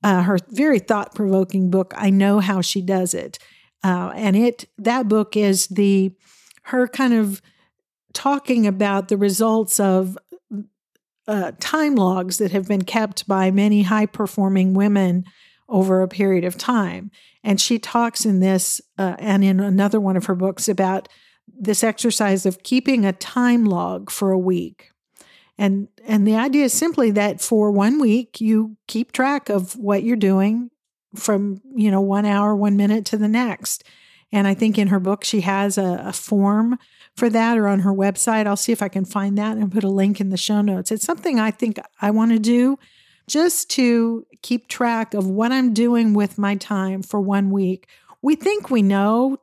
uh, 0.04 0.24
her 0.24 0.38
very 0.50 0.80
thought 0.80 1.16
provoking 1.16 1.70
book, 1.70 1.94
I 1.98 2.10
Know 2.10 2.40
How 2.40 2.62
She 2.62 2.82
Does 2.82 3.14
It. 3.14 3.40
Uh, 3.84 4.12
and 4.16 4.36
it 4.36 4.66
that 4.78 5.10
book 5.10 5.36
is 5.36 5.68
the 5.68 6.16
her 6.64 6.88
kind 6.88 7.14
of 7.14 7.42
talking 8.14 8.66
about 8.66 9.10
the 9.10 9.18
results 9.18 9.80
of 9.80 10.18
uh, 11.28 11.52
time 11.60 11.96
logs 11.96 12.38
that 12.38 12.52
have 12.52 12.68
been 12.68 12.84
kept 12.84 13.28
by 13.28 13.52
many 13.52 13.84
high 13.84 14.06
performing 14.06 14.74
women 14.74 15.26
over 15.70 16.02
a 16.02 16.08
period 16.08 16.44
of 16.44 16.58
time. 16.58 17.12
And 17.44 17.60
she 17.60 17.80
talks 17.80 18.26
in 18.26 18.40
this 18.40 18.82
uh, 18.98 19.16
and 19.20 19.44
in 19.44 19.60
another 19.60 20.00
one 20.00 20.18
of 20.18 20.26
her 20.26 20.36
books 20.36 20.68
about 20.70 21.08
this 21.48 21.84
exercise 21.84 22.46
of 22.46 22.64
keeping 22.64 23.06
a 23.06 23.14
time 23.14 23.66
log 23.66 24.10
for 24.10 24.32
a 24.32 24.40
week. 24.40 24.92
And 25.58 25.88
and 26.06 26.28
the 26.28 26.36
idea 26.36 26.66
is 26.66 26.74
simply 26.74 27.12
that 27.12 27.42
for 27.42 27.72
one 27.72 28.00
week 28.00 28.42
you 28.42 28.76
keep 28.88 29.12
track 29.12 29.50
of 29.50 29.76
what 29.78 30.04
you're 30.04 30.16
doing 30.16 30.72
from, 31.16 31.62
you 31.76 31.92
know, 31.92 32.02
1 32.02 32.26
hour, 32.26 32.56
1 32.56 32.76
minute 32.76 33.06
to 33.06 33.18
the 33.18 33.28
next. 33.28 33.84
And 34.32 34.48
I 34.48 34.56
think 34.56 34.80
in 34.80 34.88
her 34.88 35.00
book 35.00 35.24
she 35.24 35.42
has 35.42 35.78
a, 35.78 36.04
a 36.06 36.14
form 36.14 36.80
for 37.16 37.30
that 37.30 37.58
or 37.58 37.68
on 37.68 37.82
her 37.82 37.94
website. 37.94 38.48
I'll 38.48 38.58
see 38.58 38.72
if 38.72 38.82
I 38.82 38.90
can 38.90 39.06
find 39.06 39.38
that 39.38 39.58
and 39.58 39.72
put 39.72 39.84
a 39.84 39.90
link 39.90 40.20
in 40.20 40.30
the 40.30 40.38
show 40.38 40.62
notes. 40.62 40.92
It's 40.92 41.06
something 41.06 41.40
I 41.40 41.52
think 41.52 41.78
I 42.02 42.10
want 42.10 42.32
to 42.32 42.40
do 42.40 42.80
just 43.28 43.70
to 43.72 44.26
keep 44.42 44.68
track 44.68 45.14
of 45.14 45.28
what 45.28 45.52
I'm 45.52 45.74
doing 45.74 46.14
with 46.14 46.38
my 46.38 46.56
time 46.56 47.04
for 47.04 47.22
one 47.22 47.52
week. 47.52 47.88
We 48.22 48.36
think 48.36 48.70
we 48.70 48.82
know, 48.82 49.38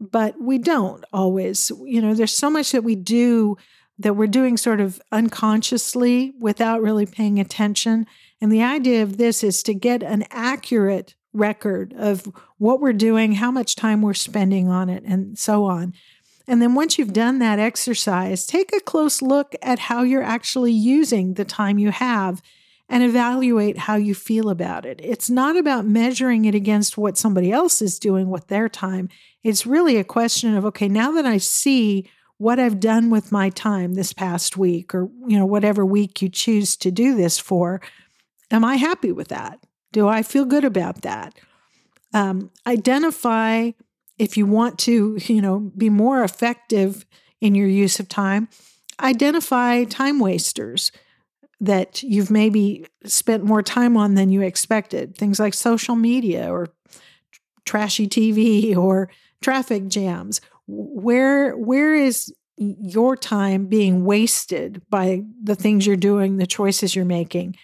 but 0.00 0.40
we 0.40 0.58
don't 0.58 1.04
always. 1.12 1.70
You 1.84 2.00
know, 2.00 2.14
there's 2.14 2.34
so 2.34 2.50
much 2.50 2.72
that 2.72 2.84
we 2.84 2.94
do 2.94 3.56
that 3.98 4.14
we're 4.14 4.26
doing 4.28 4.56
sort 4.56 4.80
of 4.80 5.00
unconsciously 5.10 6.32
without 6.38 6.80
really 6.80 7.06
paying 7.06 7.40
attention. 7.40 8.06
And 8.40 8.52
the 8.52 8.62
idea 8.62 9.02
of 9.02 9.16
this 9.16 9.42
is 9.42 9.62
to 9.64 9.74
get 9.74 10.02
an 10.02 10.24
accurate 10.30 11.14
record 11.32 11.92
of 11.96 12.24
what 12.58 12.80
we're 12.80 12.92
doing, 12.92 13.32
how 13.32 13.50
much 13.50 13.76
time 13.76 14.02
we're 14.02 14.14
spending 14.14 14.68
on 14.68 14.88
it, 14.88 15.02
and 15.04 15.36
so 15.38 15.64
on. 15.64 15.94
And 16.46 16.62
then 16.62 16.74
once 16.74 16.98
you've 16.98 17.12
done 17.12 17.40
that 17.40 17.58
exercise, 17.58 18.46
take 18.46 18.74
a 18.74 18.80
close 18.80 19.20
look 19.20 19.54
at 19.60 19.78
how 19.78 20.02
you're 20.02 20.22
actually 20.22 20.72
using 20.72 21.34
the 21.34 21.44
time 21.44 21.78
you 21.78 21.90
have 21.90 22.40
and 22.88 23.02
evaluate 23.02 23.78
how 23.78 23.96
you 23.96 24.14
feel 24.14 24.48
about 24.48 24.86
it. 24.86 25.00
It's 25.02 25.28
not 25.28 25.56
about 25.56 25.86
measuring 25.86 26.46
it 26.46 26.54
against 26.54 26.96
what 26.96 27.18
somebody 27.18 27.52
else 27.52 27.82
is 27.82 27.98
doing 27.98 28.30
with 28.30 28.46
their 28.46 28.68
time. 28.68 29.08
It's 29.42 29.66
really 29.66 29.96
a 29.96 30.04
question 30.04 30.56
of 30.56 30.64
okay, 30.66 30.88
now 30.88 31.12
that 31.12 31.26
I 31.26 31.38
see 31.38 32.08
what 32.38 32.58
I've 32.58 32.80
done 32.80 33.10
with 33.10 33.32
my 33.32 33.50
time 33.50 33.94
this 33.94 34.12
past 34.12 34.56
week 34.56 34.94
or 34.94 35.10
you 35.26 35.38
know 35.38 35.46
whatever 35.46 35.84
week 35.84 36.22
you 36.22 36.28
choose 36.28 36.76
to 36.78 36.90
do 36.90 37.14
this 37.14 37.38
for, 37.38 37.80
am 38.50 38.64
I 38.64 38.76
happy 38.76 39.12
with 39.12 39.28
that? 39.28 39.60
Do 39.92 40.08
I 40.08 40.22
feel 40.22 40.44
good 40.44 40.64
about 40.64 41.02
that? 41.02 41.34
Um, 42.14 42.50
identify 42.66 43.72
if 44.18 44.36
you 44.36 44.46
want 44.46 44.78
to, 44.80 45.18
you 45.26 45.42
know, 45.42 45.72
be 45.76 45.90
more 45.90 46.24
effective 46.24 47.04
in 47.40 47.54
your 47.54 47.68
use 47.68 48.00
of 48.00 48.08
time, 48.08 48.48
identify 49.00 49.84
time 49.84 50.18
wasters 50.18 50.90
that 51.60 52.02
you've 52.02 52.30
maybe 52.30 52.86
spent 53.04 53.44
more 53.44 53.62
time 53.62 53.96
on 53.96 54.14
than 54.14 54.30
you 54.30 54.42
expected. 54.42 55.16
Things 55.16 55.40
like 55.40 55.54
social 55.54 55.96
media 55.96 56.52
or 56.52 56.68
trashy 57.64 58.06
TV 58.06 58.76
or 58.84 59.10
traffic 59.40 59.88
jams. 59.88 60.40
Where 60.66 61.56
where 61.56 61.94
is 61.94 62.32
your 62.56 63.16
time 63.16 63.66
being 63.66 64.04
wasted 64.04 64.82
by 64.90 65.22
the 65.42 65.54
things 65.54 65.86
you're 65.86 65.96
doing, 65.96 66.36
the 66.36 66.46
choices 66.46 66.94
you're 66.94 67.04
making? 67.04 67.56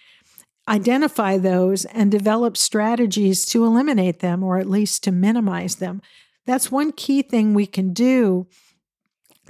Identify 0.67 1.37
those 1.37 1.85
and 1.85 2.09
develop 2.09 2.57
strategies 2.57 3.45
to 3.47 3.65
eliminate 3.65 4.19
them 4.19 4.43
or 4.43 4.57
at 4.57 4.69
least 4.69 5.03
to 5.03 5.11
minimize 5.11 5.75
them. 5.75 6.01
That's 6.47 6.71
one 6.71 6.91
key 6.91 7.21
thing 7.21 7.53
we 7.53 7.67
can 7.67 7.93
do 7.93 8.47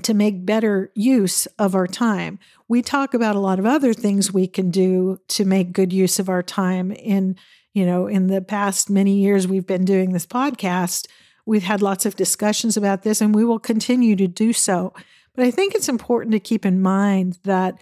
to 0.04 0.14
make 0.14 0.46
better 0.46 0.92
use 0.94 1.46
of 1.58 1.76
our 1.76 1.88
time. 1.88 2.40
We 2.68 2.82
talk 2.82 3.14
about 3.14 3.36
a 3.36 3.40
lot 3.40 3.60
of 3.60 3.66
other 3.66 3.94
things 3.94 4.34
we 4.34 4.48
can 4.48 4.72
do 4.72 5.20
to 5.30 5.46
make 5.46 5.74
good 5.74 5.94
use 5.94 6.20
of 6.20 6.30
our 6.30 6.44
time 6.44 6.92
in, 6.92 7.38
you 7.74 7.86
know, 7.86 8.08
in 8.08 8.28
the 8.28 8.42
past 8.42 8.90
many 8.90 9.16
years 9.20 9.48
we've 9.48 9.68
been 9.68 9.86
doing 9.86 10.12
this 10.12 10.26
podcast, 10.26 11.08
we've 11.46 11.64
had 11.64 11.82
lots 11.82 12.06
of 12.06 12.16
discussions 12.16 12.76
about 12.76 13.04
this 13.04 13.22
and 13.22 13.34
we 13.34 13.46
will 13.46 13.60
continue 13.60 14.16
to 14.16 14.28
do 14.28 14.52
so. 14.52 14.94
But 15.36 15.46
I 15.46 15.52
think 15.52 15.76
it's 15.76 15.90
important 15.90 16.34
to 16.34 16.40
keep 16.40 16.66
in 16.66 16.82
mind 16.82 17.40
that 17.44 17.76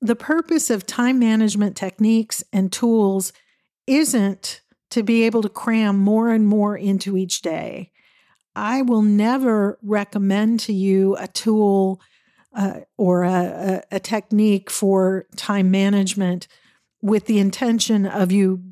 the 0.00 0.16
purpose 0.16 0.70
of 0.70 0.86
time 0.86 1.18
management 1.18 1.76
techniques 1.76 2.44
and 2.52 2.72
tools 2.72 3.32
isn't 3.86 4.60
to 4.90 5.02
be 5.02 5.24
able 5.24 5.42
to 5.42 5.48
cram 5.48 5.98
more 5.98 6.30
and 6.30 6.46
more 6.46 6.76
into 6.76 7.16
each 7.16 7.42
day. 7.42 7.90
I 8.56 8.82
will 8.82 9.02
never 9.02 9.78
recommend 9.82 10.60
to 10.60 10.72
you 10.72 11.16
a 11.16 11.26
tool 11.26 12.00
uh, 12.54 12.80
or 12.96 13.24
a, 13.24 13.82
a, 13.90 13.96
a 13.96 14.00
technique 14.00 14.70
for 14.70 15.26
time 15.36 15.70
management 15.70 16.46
with 17.02 17.26
the 17.26 17.38
intention 17.38 18.06
of 18.06 18.30
you 18.32 18.62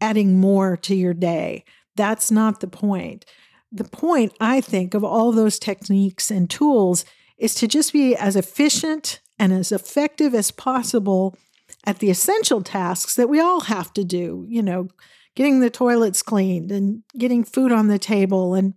adding 0.00 0.40
more 0.40 0.76
to 0.78 0.94
your 0.94 1.14
day. 1.14 1.64
That's 1.96 2.30
not 2.30 2.60
the 2.60 2.66
point. 2.66 3.24
The 3.72 3.84
point, 3.84 4.32
I 4.40 4.60
think, 4.60 4.94
of 4.94 5.04
all 5.04 5.30
those 5.30 5.58
techniques 5.58 6.30
and 6.30 6.50
tools 6.50 7.04
is 7.38 7.54
to 7.56 7.68
just 7.68 7.92
be 7.92 8.16
as 8.16 8.36
efficient 8.36 9.20
and 9.38 9.52
as 9.52 9.70
effective 9.70 10.34
as 10.34 10.50
possible 10.50 11.36
at 11.84 12.00
the 12.00 12.10
essential 12.10 12.62
tasks 12.62 13.14
that 13.14 13.28
we 13.28 13.40
all 13.40 13.60
have 13.60 13.92
to 13.94 14.04
do, 14.04 14.44
you 14.48 14.62
know, 14.62 14.88
getting 15.34 15.60
the 15.60 15.70
toilets 15.70 16.22
cleaned 16.22 16.72
and 16.72 17.02
getting 17.16 17.44
food 17.44 17.72
on 17.72 17.86
the 17.86 17.98
table 17.98 18.54
and 18.54 18.74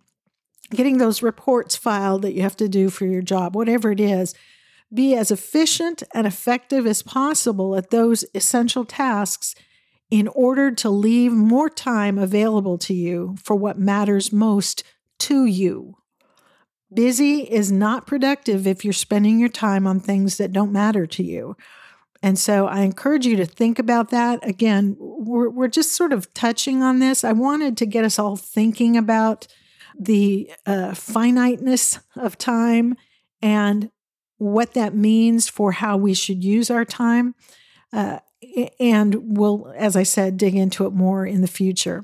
getting 0.76 0.98
those 0.98 1.24
reports 1.24 1.76
filed 1.76 2.22
that 2.24 2.34
you 2.34 2.42
have 2.42 2.58
to 2.58 2.70
do 2.70 2.90
for 2.90 3.06
your 3.06 3.22
job, 3.22 3.56
whatever 3.56 3.92
it 3.92 4.00
is, 4.00 4.34
be 4.94 5.16
as 5.16 5.32
efficient 5.32 6.04
and 6.14 6.28
effective 6.28 6.86
as 6.86 7.02
possible 7.02 7.76
at 7.76 7.90
those 7.90 8.26
essential 8.36 8.86
tasks 8.86 9.56
in 10.12 10.28
order 10.30 10.72
to 10.72 10.90
leave 10.90 11.32
more 11.32 11.70
time 11.70 12.18
available 12.20 12.78
to 12.78 12.94
you 12.94 13.36
for 13.42 13.56
what 13.56 13.80
matters 13.80 14.32
most 14.32 14.84
to 15.18 15.46
you. 15.46 15.96
Busy 16.94 17.42
is 17.42 17.72
not 17.72 18.06
productive 18.06 18.68
if 18.68 18.84
you're 18.84 18.94
spending 18.94 19.40
your 19.40 19.50
time 19.50 19.88
on 19.88 20.00
things 20.00 20.38
that 20.38 20.54
don't 20.54 20.72
matter 20.72 21.08
to 21.08 21.24
you. 21.24 21.58
And 22.22 22.38
so 22.38 22.68
I 22.68 22.82
encourage 22.82 23.26
you 23.26 23.36
to 23.38 23.46
think 23.46 23.80
about 23.80 24.12
that. 24.12 24.48
Again, 24.48 24.96
we're, 25.00 25.50
we're 25.50 25.68
just 25.68 25.96
sort 25.96 26.14
of 26.14 26.34
touching 26.34 26.84
on 26.84 27.00
this. 27.00 27.24
I 27.24 27.32
wanted 27.32 27.76
to 27.78 27.86
get 27.88 28.06
us 28.06 28.20
all 28.20 28.36
thinking 28.36 28.96
about 28.96 29.48
the 29.98 30.52
uh, 30.66 30.94
finiteness 30.94 32.00
of 32.16 32.38
time 32.38 32.96
and 33.42 33.92
what 34.38 34.74
that 34.74 34.96
means 34.96 35.48
for 35.48 35.72
how 35.74 35.98
we 35.98 36.14
should 36.14 36.44
use 36.44 36.70
our 36.70 36.86
time. 36.86 37.36
Uh, 37.92 38.20
and 38.80 39.38
we'll, 39.38 39.74
as 39.76 39.96
I 39.96 40.04
said, 40.04 40.38
dig 40.38 40.56
into 40.56 40.86
it 40.86 40.94
more 40.94 41.26
in 41.26 41.42
the 41.42 41.48
future. 41.48 42.04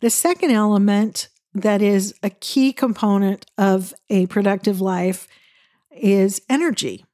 The 0.00 0.10
second 0.10 0.50
element 0.50 1.28
that 1.54 1.80
is 1.80 2.14
a 2.22 2.30
key 2.30 2.72
component 2.72 3.46
of 3.56 3.94
a 4.10 4.26
productive 4.26 4.80
life 4.80 5.28
is 5.90 6.42
energy. 6.50 7.04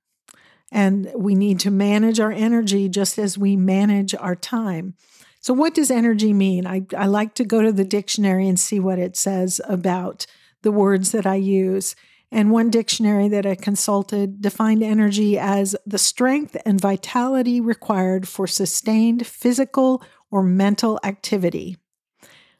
And 0.72 1.10
we 1.14 1.34
need 1.34 1.60
to 1.60 1.70
manage 1.70 2.20
our 2.20 2.32
energy 2.32 2.88
just 2.88 3.18
as 3.18 3.36
we 3.36 3.56
manage 3.56 4.14
our 4.14 4.36
time. 4.36 4.94
So, 5.40 5.54
what 5.54 5.74
does 5.74 5.90
energy 5.90 6.32
mean? 6.32 6.66
I, 6.66 6.86
I 6.96 7.06
like 7.06 7.34
to 7.34 7.44
go 7.44 7.62
to 7.62 7.72
the 7.72 7.84
dictionary 7.84 8.46
and 8.46 8.60
see 8.60 8.78
what 8.78 8.98
it 8.98 9.16
says 9.16 9.60
about 9.66 10.26
the 10.62 10.70
words 10.70 11.12
that 11.12 11.26
I 11.26 11.36
use. 11.36 11.96
And 12.30 12.52
one 12.52 12.70
dictionary 12.70 13.26
that 13.28 13.44
I 13.44 13.56
consulted 13.56 14.40
defined 14.40 14.84
energy 14.84 15.36
as 15.36 15.74
the 15.84 15.98
strength 15.98 16.56
and 16.64 16.80
vitality 16.80 17.60
required 17.60 18.28
for 18.28 18.46
sustained 18.46 19.26
physical 19.26 20.02
or 20.30 20.42
mental 20.42 21.00
activity. 21.02 21.76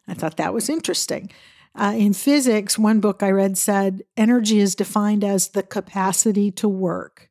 I 0.08 0.14
thought 0.14 0.38
that 0.38 0.54
was 0.54 0.68
interesting. 0.68 1.30
Uh, 1.75 1.94
in 1.96 2.14
physics, 2.14 2.76
one 2.76 2.99
book 2.99 3.22
I 3.22 3.30
read 3.30 3.56
said 3.56 4.02
energy 4.16 4.58
is 4.58 4.75
defined 4.75 5.22
as 5.22 5.49
the 5.49 5.62
capacity 5.62 6.50
to 6.52 6.68
work. 6.68 7.29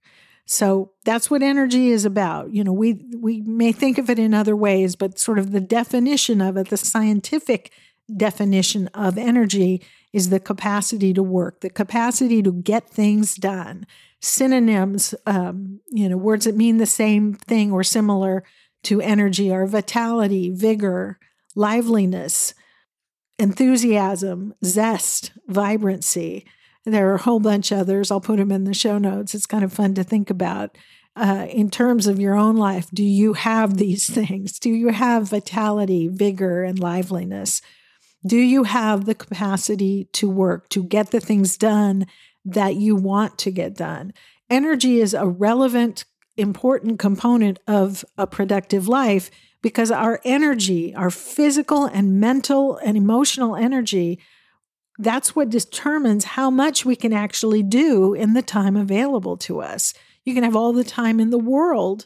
So 0.51 0.94
that's 1.06 1.29
what 1.29 1.44
energy 1.44 1.89
is 1.89 2.06
about. 2.06 2.51
You 2.51 2.63
know, 2.63 2.74
we 2.74 3.06
we 3.15 3.41
may 3.41 3.72
think 3.72 4.00
of 4.00 4.10
it 4.10 4.18
in 4.18 4.34
other 4.34 4.56
ways, 4.56 4.96
but 4.96 5.20
sort 5.20 5.38
of 5.38 5.51
the 5.51 5.60
definition 5.60 6.41
of 6.41 6.58
it, 6.58 6.70
the 6.70 6.77
scientific 6.77 7.72
definition 8.18 8.88
of 8.96 9.15
energy 9.15 9.84
is 10.12 10.29
the 10.29 10.39
capacity 10.39 11.13
to 11.13 11.22
work, 11.22 11.62
the 11.62 11.70
capacity 11.70 12.41
to 12.41 12.51
get 12.51 12.89
things 12.89 13.36
done. 13.36 13.86
Synonyms, 14.22 15.13
um, 15.27 15.82
you 15.91 16.10
know, 16.10 16.18
words 16.18 16.46
that 16.46 16.56
mean 16.56 16.77
the 16.77 16.88
same 16.88 17.36
thing 17.36 17.72
or 17.72 17.84
similar 17.84 18.44
to 18.86 19.01
energy 19.01 19.53
are 19.53 19.68
vitality, 19.68 20.50
vigor, 20.50 21.20
liveliness, 21.56 22.56
enthusiasm, 23.38 24.56
zest, 24.65 25.32
vibrancy. 25.48 26.48
There 26.86 27.10
are 27.12 27.16
a 27.16 27.22
whole 27.22 27.40
bunch 27.40 27.72
others. 27.72 28.12
I'll 28.12 28.22
put 28.22 28.38
them 28.38 28.52
in 28.52 28.64
the 28.64 28.74
show 28.74 28.98
notes. 28.98 29.36
It's 29.36 29.46
kind 29.46 29.64
of 29.64 29.74
fun 29.74 29.94
to 29.96 30.04
think 30.04 30.30
about. 30.30 30.78
Uh, 31.16 31.48
in 31.50 31.70
terms 31.70 32.08
of 32.08 32.20
your 32.20 32.36
own 32.36 32.56
life, 32.56 32.90
do 32.94 33.04
you 33.04 33.34
have 33.34 33.78
these 33.78 34.10
things? 34.14 34.60
Do 34.60 34.70
you 34.70 34.90
have 34.90 35.30
vitality, 35.30 36.08
vigor, 36.08 36.64
and 36.64 36.80
liveliness? 36.80 37.62
Do 38.26 38.38
you 38.38 38.64
have 38.64 39.06
the 39.06 39.16
capacity 39.16 40.10
to 40.14 40.30
work, 40.30 40.70
to 40.70 40.84
get 40.84 41.12
the 41.12 41.20
things 41.20 41.58
done 41.58 42.06
that 42.46 42.76
you 42.76 42.96
want 42.96 43.38
to 43.40 43.52
get 43.52 43.76
done? 43.76 44.14
Energy 44.50 45.00
is 45.00 45.14
a 45.14 45.28
relevant, 45.28 46.06
important 46.36 47.00
component 47.00 47.60
of 47.68 48.04
a 48.18 48.26
productive 48.26 48.88
life 48.88 49.30
because 49.62 49.92
our 49.92 50.20
energy, 50.24 50.96
our 50.96 51.10
physical 51.10 51.86
and 51.86 52.20
mental 52.20 52.78
and 52.78 52.98
emotional 52.98 53.56
energy, 53.56 54.20
that's 55.00 55.34
what 55.34 55.50
determines 55.50 56.25
how 56.25 56.51
much 56.51 56.86
we 56.86 56.96
can 56.96 57.13
actually 57.13 57.63
do 57.63 58.13
in 58.13 58.34
the 58.34 58.41
time 58.41 58.75
available 58.75 59.38
to 59.38 59.62
us. 59.62 59.94
You 60.25 60.34
can 60.34 60.44
have 60.44 60.58
all 60.58 60.74
the 60.74 60.84
time 60.84 61.22
in 61.22 61.29
the 61.29 61.39
world 61.39 62.06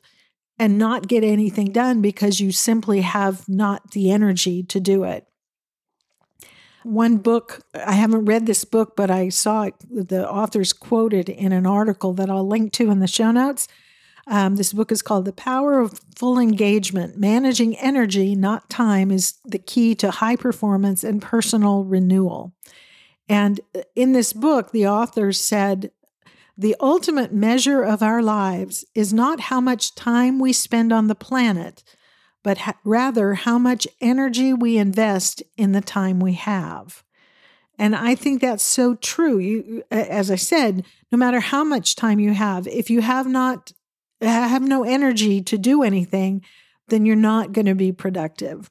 and 0.59 0.77
not 0.77 1.07
get 1.07 1.23
anything 1.23 1.71
done 1.71 2.01
because 2.01 2.39
you 2.39 2.51
simply 2.51 3.01
have 3.01 3.49
not 3.49 3.91
the 3.91 4.11
energy 4.11 4.61
to 4.63 4.79
do 4.79 5.03
it. 5.03 5.27
One 6.83 7.17
book, 7.17 7.61
I 7.73 7.93
haven't 7.93 8.25
read 8.25 8.45
this 8.45 8.63
book, 8.63 8.95
but 8.95 9.09
I 9.09 9.29
saw 9.29 9.63
it, 9.63 9.75
the 9.89 10.29
authors 10.29 10.71
quoted 10.71 11.29
in 11.29 11.51
an 11.51 11.65
article 11.65 12.13
that 12.13 12.29
I'll 12.29 12.47
link 12.47 12.73
to 12.73 12.91
in 12.91 12.99
the 12.99 13.07
show 13.07 13.31
notes. 13.31 13.67
Um, 14.27 14.55
this 14.55 14.71
book 14.71 14.91
is 14.91 15.01
called 15.01 15.25
The 15.25 15.33
Power 15.33 15.79
of 15.79 15.99
Full 16.15 16.37
Engagement 16.37 17.17
Managing 17.17 17.75
Energy, 17.77 18.35
Not 18.35 18.69
Time, 18.69 19.11
is 19.11 19.33
the 19.43 19.59
key 19.59 19.95
to 19.95 20.11
high 20.11 20.35
performance 20.35 21.03
and 21.03 21.21
personal 21.21 21.83
renewal. 21.83 22.53
And 23.29 23.59
uh, 23.75 23.81
in 23.95 24.13
this 24.13 24.33
book, 24.33 24.71
the 24.71 24.87
author 24.87 25.31
said, 25.31 25.91
The 26.57 26.75
ultimate 26.79 27.33
measure 27.33 27.83
of 27.83 28.03
our 28.03 28.21
lives 28.21 28.85
is 28.93 29.13
not 29.13 29.41
how 29.41 29.61
much 29.61 29.95
time 29.95 30.39
we 30.39 30.53
spend 30.53 30.91
on 30.91 31.07
the 31.07 31.15
planet, 31.15 31.83
but 32.43 32.59
ha- 32.59 32.77
rather 32.83 33.35
how 33.35 33.57
much 33.57 33.87
energy 34.01 34.53
we 34.53 34.77
invest 34.77 35.41
in 35.57 35.71
the 35.71 35.81
time 35.81 36.19
we 36.19 36.33
have. 36.33 37.03
And 37.79 37.95
I 37.95 38.15
think 38.15 38.39
that's 38.39 38.63
so 38.63 38.95
true. 38.95 39.39
You, 39.39 39.83
uh, 39.91 39.95
as 39.95 40.29
I 40.29 40.35
said, 40.35 40.85
no 41.11 41.17
matter 41.17 41.39
how 41.39 41.63
much 41.63 41.95
time 41.95 42.19
you 42.19 42.33
have, 42.33 42.67
if 42.67 42.89
you 42.89 43.01
have 43.01 43.27
not 43.27 43.71
have 44.21 44.61
no 44.61 44.83
energy 44.83 45.41
to 45.41 45.57
do 45.57 45.83
anything, 45.83 46.43
then 46.87 47.05
you're 47.05 47.15
not 47.15 47.51
going 47.51 47.65
to 47.65 47.75
be 47.75 47.91
productive. 47.91 48.69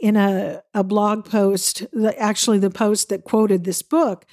In 0.00 0.16
a, 0.16 0.62
a 0.74 0.84
blog 0.84 1.24
post, 1.24 1.84
actually, 2.18 2.58
the 2.58 2.70
post 2.70 3.08
that 3.08 3.24
quoted 3.24 3.64
this 3.64 3.82
book, 3.82 4.26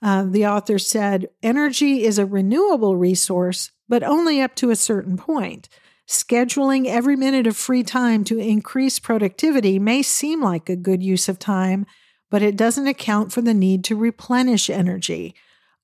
uh, 0.00 0.24
the 0.24 0.46
author 0.46 0.78
said, 0.78 1.28
Energy 1.42 2.04
is 2.04 2.18
a 2.18 2.26
renewable 2.26 2.96
resource, 2.96 3.70
but 3.88 4.02
only 4.02 4.40
up 4.40 4.54
to 4.56 4.70
a 4.70 4.76
certain 4.76 5.16
point. 5.16 5.68
Scheduling 6.08 6.86
every 6.86 7.16
minute 7.16 7.46
of 7.46 7.56
free 7.56 7.82
time 7.82 8.24
to 8.24 8.38
increase 8.38 8.98
productivity 8.98 9.78
may 9.78 10.02
seem 10.02 10.42
like 10.42 10.70
a 10.70 10.76
good 10.76 11.02
use 11.02 11.28
of 11.28 11.38
time, 11.38 11.84
but 12.30 12.42
it 12.42 12.56
doesn't 12.56 12.86
account 12.86 13.32
for 13.32 13.42
the 13.42 13.54
need 13.54 13.84
to 13.84 13.96
replenish 13.96 14.70
energy. 14.70 15.34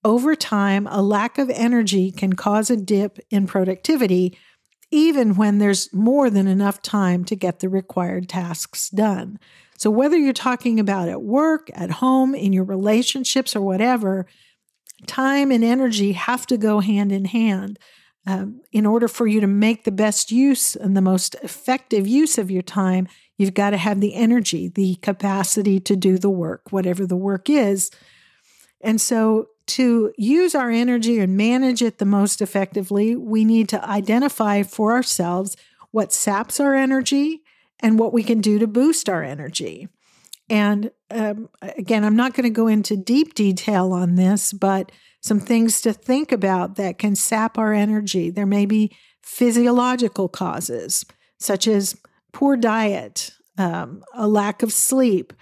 Over 0.05 0.35
time, 0.35 0.87
a 0.87 1.03
lack 1.03 1.39
of 1.39 1.51
energy 1.51 2.11
can 2.11 2.35
cause 2.35 2.71
a 2.71 2.77
dip 2.77 3.19
in 3.31 3.47
productivity, 3.47 4.39
even 4.95 5.35
when 5.35 5.59
there's 5.59 5.93
more 5.93 6.31
than 6.31 6.47
enough 6.47 6.81
time 6.81 7.25
to 7.25 7.35
get 7.35 7.59
the 7.59 7.69
required 7.69 8.29
tasks 8.29 8.89
done. 8.89 9.41
So, 9.77 9.91
whether 9.91 10.17
you're 10.17 10.33
talking 10.33 10.79
about 10.79 11.09
at 11.09 11.23
work, 11.23 11.69
at 11.75 11.91
home, 11.91 12.35
in 12.35 12.53
your 12.53 12.65
relationships, 12.65 13.57
or 13.57 13.61
whatever, 13.61 14.27
time 15.09 15.51
and 15.51 15.65
energy 15.65 16.13
have 16.13 16.47
to 16.47 16.57
go 16.57 16.79
hand 16.79 17.11
in 17.11 17.25
hand. 17.25 17.79
Um, 18.27 18.63
in 18.73 18.87
order 18.87 19.07
for 19.07 19.27
you 19.27 19.41
to 19.41 19.47
make 19.47 19.85
the 19.85 19.93
best 19.93 20.33
use 20.33 20.77
and 20.77 20.97
the 20.97 21.03
most 21.03 21.35
effective 21.43 22.09
use 22.09 22.39
of 22.39 22.51
your 22.51 22.63
time, 22.63 23.07
you've 23.37 23.53
got 23.53 23.71
to 23.71 23.77
have 23.77 24.01
the 24.01 24.15
energy, 24.15 24.69
the 24.69 24.95
capacity 25.03 25.79
to 25.81 25.95
do 25.95 26.17
the 26.17 26.31
work, 26.31 26.63
whatever 26.71 27.05
the 27.05 27.17
work 27.17 27.51
is. 27.51 27.91
And 28.81 28.99
so, 29.01 29.49
to 29.67 30.13
use 30.17 30.55
our 30.55 30.71
energy 30.71 31.19
and 31.19 31.37
manage 31.37 31.83
it 31.83 31.99
the 31.99 32.05
most 32.05 32.43
effectively, 32.43 33.17
we 33.17 33.45
need 33.45 33.69
to 33.71 33.85
identify 33.85 34.63
for 34.63 34.93
ourselves 34.93 35.57
what 35.91 36.13
saps 36.13 36.61
our 36.61 36.75
energy 36.75 37.43
and 37.81 37.99
what 37.99 38.13
we 38.13 38.23
can 38.23 38.41
do 38.41 38.59
to 38.59 38.67
boost 38.67 39.09
our 39.09 39.23
energy. 39.23 39.89
And 40.51 40.91
um, 41.11 41.49
again, 41.63 42.05
I'm 42.05 42.17
not 42.17 42.35
going 42.35 42.45
to 42.45 42.51
go 42.51 42.67
into 42.67 42.97
deep 42.97 43.35
detail 43.35 43.93
on 43.93 44.17
this, 44.17 44.53
but 44.53 44.93
some 45.21 45.41
things 45.41 45.81
to 45.83 45.93
think 45.93 46.33
about 46.33 46.77
that 46.77 46.99
can 46.99 47.15
sap 47.15 47.57
our 47.57 47.73
energy. 47.73 48.31
There 48.31 48.47
may 48.47 48.67
be 48.67 48.95
physiological 49.23 50.29
causes, 50.29 51.07
such 51.39 51.67
as 51.67 51.97
poor 52.33 52.57
diet, 52.57 53.31
um, 53.57 54.03
a 54.13 54.29
lack 54.29 54.63
of 54.63 54.73
sleep, 54.73 55.33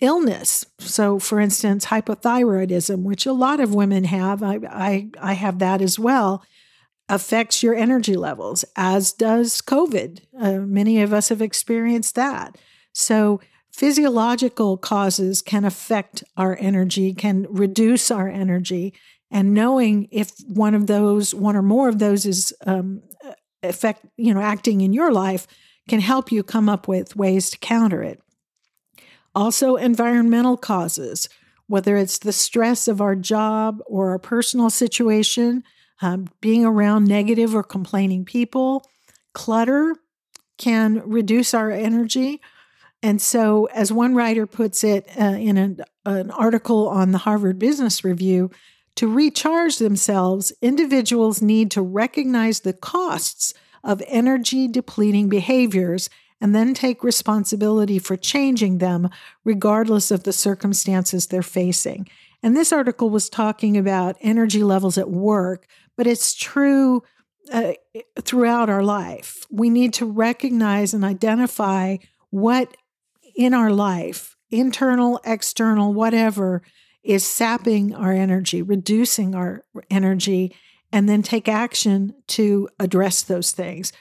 illness. 0.00 0.64
So, 0.78 1.18
for 1.18 1.40
instance, 1.40 1.86
hypothyroidism, 1.86 3.02
which 3.02 3.26
a 3.26 3.32
lot 3.32 3.60
of 3.60 3.74
women 3.74 4.04
have, 4.04 4.42
I, 4.42 4.60
I, 4.68 5.08
I 5.20 5.32
have 5.34 5.58
that 5.58 5.82
as 5.82 5.98
well, 5.98 6.44
affects 7.08 7.62
your 7.62 7.74
energy 7.74 8.16
levels, 8.16 8.64
as 8.76 9.12
does 9.12 9.60
COVID. 9.62 10.20
Uh, 10.38 10.58
many 10.58 11.00
of 11.02 11.12
us 11.12 11.30
have 11.30 11.42
experienced 11.42 12.14
that. 12.14 12.56
So, 12.92 13.40
physiological 13.72 14.76
causes 14.76 15.40
can 15.40 15.64
affect 15.64 16.24
our 16.36 16.56
energy, 16.60 17.14
can 17.14 17.46
reduce 17.48 18.10
our 18.10 18.28
energy. 18.28 18.92
And 19.30 19.54
knowing 19.54 20.08
if 20.10 20.32
one 20.46 20.74
of 20.74 20.86
those, 20.86 21.34
one 21.34 21.54
or 21.54 21.62
more 21.62 21.88
of 21.88 21.98
those 21.98 22.26
is 22.26 22.52
um, 22.66 23.02
affect, 23.62 24.04
you 24.16 24.34
know, 24.34 24.40
acting 24.40 24.80
in 24.80 24.92
your 24.92 25.12
life 25.12 25.46
can 25.88 26.00
help 26.00 26.32
you 26.32 26.42
come 26.42 26.68
up 26.68 26.88
with 26.88 27.16
ways 27.16 27.50
to 27.50 27.58
counter 27.58 28.02
it. 28.02 28.20
Also, 29.38 29.76
environmental 29.76 30.56
causes, 30.56 31.28
whether 31.68 31.96
it's 31.96 32.18
the 32.18 32.32
stress 32.32 32.88
of 32.88 33.00
our 33.00 33.14
job 33.14 33.80
or 33.86 34.10
our 34.10 34.18
personal 34.18 34.68
situation, 34.68 35.62
um, 36.02 36.26
being 36.40 36.64
around 36.64 37.04
negative 37.04 37.54
or 37.54 37.62
complaining 37.62 38.24
people, 38.24 38.84
clutter 39.34 39.94
can 40.56 41.00
reduce 41.08 41.54
our 41.54 41.70
energy. 41.70 42.40
And 43.00 43.22
so, 43.22 43.66
as 43.66 43.92
one 43.92 44.16
writer 44.16 44.44
puts 44.44 44.82
it 44.82 45.08
uh, 45.16 45.36
in 45.38 45.56
an, 45.56 45.84
an 46.04 46.32
article 46.32 46.88
on 46.88 47.12
the 47.12 47.18
Harvard 47.18 47.60
Business 47.60 48.02
Review, 48.02 48.50
to 48.96 49.06
recharge 49.06 49.78
themselves, 49.78 50.52
individuals 50.60 51.40
need 51.40 51.70
to 51.70 51.80
recognize 51.80 52.58
the 52.58 52.72
costs 52.72 53.54
of 53.84 54.02
energy 54.08 54.66
depleting 54.66 55.28
behaviors 55.28 56.10
and 56.40 56.54
then 56.54 56.74
take 56.74 57.02
responsibility 57.02 57.98
for 57.98 58.16
changing 58.16 58.78
them, 58.78 59.10
regardless 59.44 60.10
of 60.10 60.24
the 60.24 60.32
circumstances 60.32 61.26
they're 61.26 61.42
facing. 61.42 62.08
And 62.42 62.56
this 62.56 62.72
article 62.72 63.10
was 63.10 63.28
talking 63.28 63.76
about 63.76 64.16
energy 64.20 64.62
levels 64.62 64.96
at 64.96 65.10
work, 65.10 65.66
but 65.96 66.06
it's 66.06 66.34
true 66.34 67.02
uh, 67.52 67.72
throughout 68.20 68.70
our 68.70 68.82
life. 68.82 69.44
We 69.50 69.70
need 69.70 69.94
to 69.94 70.06
recognize 70.06 70.94
and 70.94 71.04
identify 71.04 71.96
what 72.30 72.76
in 73.34 73.54
our 73.54 73.70
life, 73.70 74.36
internal, 74.50 75.20
external, 75.24 75.94
whatever, 75.94 76.62
is 77.02 77.24
sapping 77.24 77.94
our 77.94 78.12
energy, 78.12 78.60
reducing 78.62 79.34
our 79.34 79.64
energy, 79.90 80.54
and 80.92 81.08
then 81.08 81.22
take 81.22 81.48
action 81.48 82.14
to 82.26 82.68
address 82.78 83.22
those 83.22 83.52
things. 83.52 83.92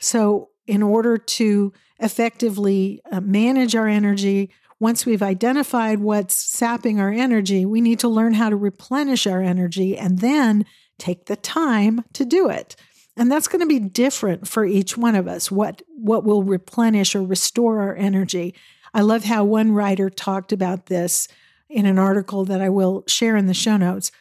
So, 0.00 0.49
in 0.70 0.84
order 0.84 1.18
to 1.18 1.72
effectively 1.98 3.02
uh, 3.10 3.20
manage 3.20 3.74
our 3.74 3.88
energy, 3.88 4.48
once 4.78 5.04
we've 5.04 5.22
identified 5.22 5.98
what's 5.98 6.36
sapping 6.36 7.00
our 7.00 7.10
energy, 7.10 7.66
we 7.66 7.80
need 7.80 7.98
to 7.98 8.08
learn 8.08 8.34
how 8.34 8.48
to 8.48 8.54
replenish 8.54 9.26
our 9.26 9.42
energy 9.42 9.98
and 9.98 10.20
then 10.20 10.64
take 10.96 11.26
the 11.26 11.34
time 11.34 12.04
to 12.12 12.24
do 12.24 12.48
it. 12.48 12.76
And 13.16 13.32
that's 13.32 13.48
going 13.48 13.60
to 13.60 13.66
be 13.66 13.80
different 13.80 14.46
for 14.46 14.64
each 14.64 14.96
one 14.96 15.16
of 15.16 15.26
us, 15.26 15.50
what, 15.50 15.82
what 15.88 16.22
will 16.22 16.44
replenish 16.44 17.16
or 17.16 17.22
restore 17.22 17.80
our 17.80 17.96
energy. 17.96 18.54
I 18.94 19.00
love 19.00 19.24
how 19.24 19.42
one 19.42 19.72
writer 19.72 20.08
talked 20.08 20.52
about 20.52 20.86
this 20.86 21.26
in 21.68 21.84
an 21.84 21.98
article 21.98 22.44
that 22.44 22.60
I 22.60 22.68
will 22.68 23.02
share 23.08 23.36
in 23.36 23.46
the 23.46 23.54
show 23.54 23.76
notes. 23.76 24.12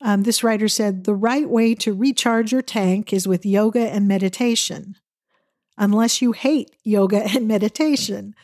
Um, 0.00 0.22
this 0.22 0.44
writer 0.44 0.68
said, 0.68 1.02
The 1.02 1.14
right 1.16 1.48
way 1.48 1.74
to 1.74 1.92
recharge 1.92 2.52
your 2.52 2.62
tank 2.62 3.12
is 3.12 3.26
with 3.26 3.44
yoga 3.44 3.90
and 3.90 4.06
meditation 4.06 4.94
unless 5.76 6.22
you 6.22 6.32
hate 6.32 6.70
yoga 6.82 7.24
and 7.34 7.48
meditation. 7.48 8.34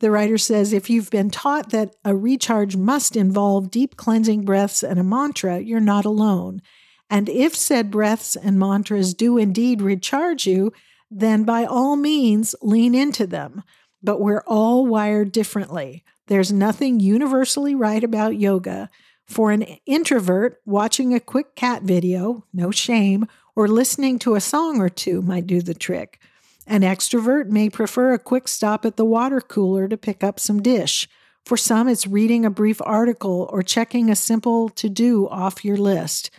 The 0.00 0.10
writer 0.10 0.36
says 0.38 0.72
if 0.72 0.90
you've 0.90 1.10
been 1.10 1.30
taught 1.30 1.70
that 1.70 1.94
a 2.04 2.14
recharge 2.14 2.76
must 2.76 3.14
involve 3.14 3.70
deep 3.70 3.96
cleansing 3.96 4.44
breaths 4.44 4.82
and 4.82 4.98
a 4.98 5.04
mantra, 5.04 5.60
you're 5.60 5.78
not 5.78 6.04
alone. 6.04 6.60
And 7.08 7.28
if 7.28 7.54
said 7.54 7.90
breaths 7.90 8.34
and 8.34 8.58
mantras 8.58 9.14
do 9.14 9.38
indeed 9.38 9.80
recharge 9.80 10.46
you, 10.46 10.72
then 11.10 11.44
by 11.44 11.64
all 11.64 11.94
means 11.94 12.54
lean 12.62 12.94
into 12.94 13.26
them. 13.26 13.62
But 14.02 14.20
we're 14.20 14.42
all 14.46 14.86
wired 14.86 15.30
differently. 15.30 16.02
There's 16.26 16.52
nothing 16.52 16.98
universally 16.98 17.74
right 17.74 18.02
about 18.02 18.38
yoga. 18.38 18.90
For 19.26 19.52
an 19.52 19.62
introvert, 19.86 20.60
watching 20.64 21.14
a 21.14 21.20
quick 21.20 21.54
cat 21.54 21.82
video, 21.82 22.44
no 22.52 22.70
shame, 22.70 23.26
or 23.54 23.68
listening 23.68 24.18
to 24.20 24.34
a 24.34 24.40
song 24.40 24.80
or 24.80 24.88
two 24.88 25.22
might 25.22 25.46
do 25.46 25.60
the 25.62 25.74
trick. 25.74 26.18
An 26.66 26.82
extrovert 26.82 27.48
may 27.48 27.68
prefer 27.68 28.12
a 28.12 28.18
quick 28.18 28.48
stop 28.48 28.84
at 28.84 28.96
the 28.96 29.04
water 29.04 29.40
cooler 29.40 29.88
to 29.88 29.96
pick 29.96 30.22
up 30.22 30.38
some 30.38 30.62
dish. 30.62 31.08
For 31.44 31.56
some, 31.56 31.88
it's 31.88 32.06
reading 32.06 32.44
a 32.44 32.50
brief 32.50 32.80
article 32.82 33.48
or 33.50 33.62
checking 33.62 34.10
a 34.10 34.16
simple 34.16 34.68
to 34.70 34.88
do 34.88 35.28
off 35.28 35.64
your 35.64 35.76
list. 35.76 36.30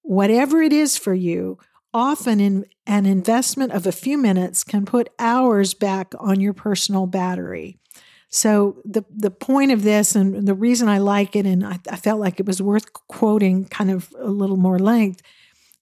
Whatever 0.00 0.62
it 0.62 0.72
is 0.72 0.96
for 0.96 1.14
you, 1.14 1.58
often 1.92 2.40
in 2.40 2.64
an 2.86 3.06
investment 3.06 3.72
of 3.72 3.86
a 3.86 3.92
few 3.92 4.16
minutes 4.16 4.64
can 4.64 4.86
put 4.86 5.10
hours 5.18 5.74
back 5.74 6.14
on 6.18 6.40
your 6.40 6.54
personal 6.54 7.06
battery. 7.06 7.78
So 8.30 8.80
the 8.86 9.04
the 9.14 9.30
point 9.30 9.72
of 9.72 9.82
this 9.82 10.16
and 10.16 10.48
the 10.48 10.54
reason 10.54 10.88
I 10.88 10.96
like 10.96 11.36
it 11.36 11.44
and 11.44 11.66
I, 11.66 11.78
I 11.90 11.96
felt 11.96 12.18
like 12.18 12.40
it 12.40 12.46
was 12.46 12.62
worth 12.62 12.90
quoting 12.94 13.66
kind 13.66 13.90
of 13.90 14.10
a 14.18 14.30
little 14.30 14.56
more 14.56 14.78
length 14.78 15.20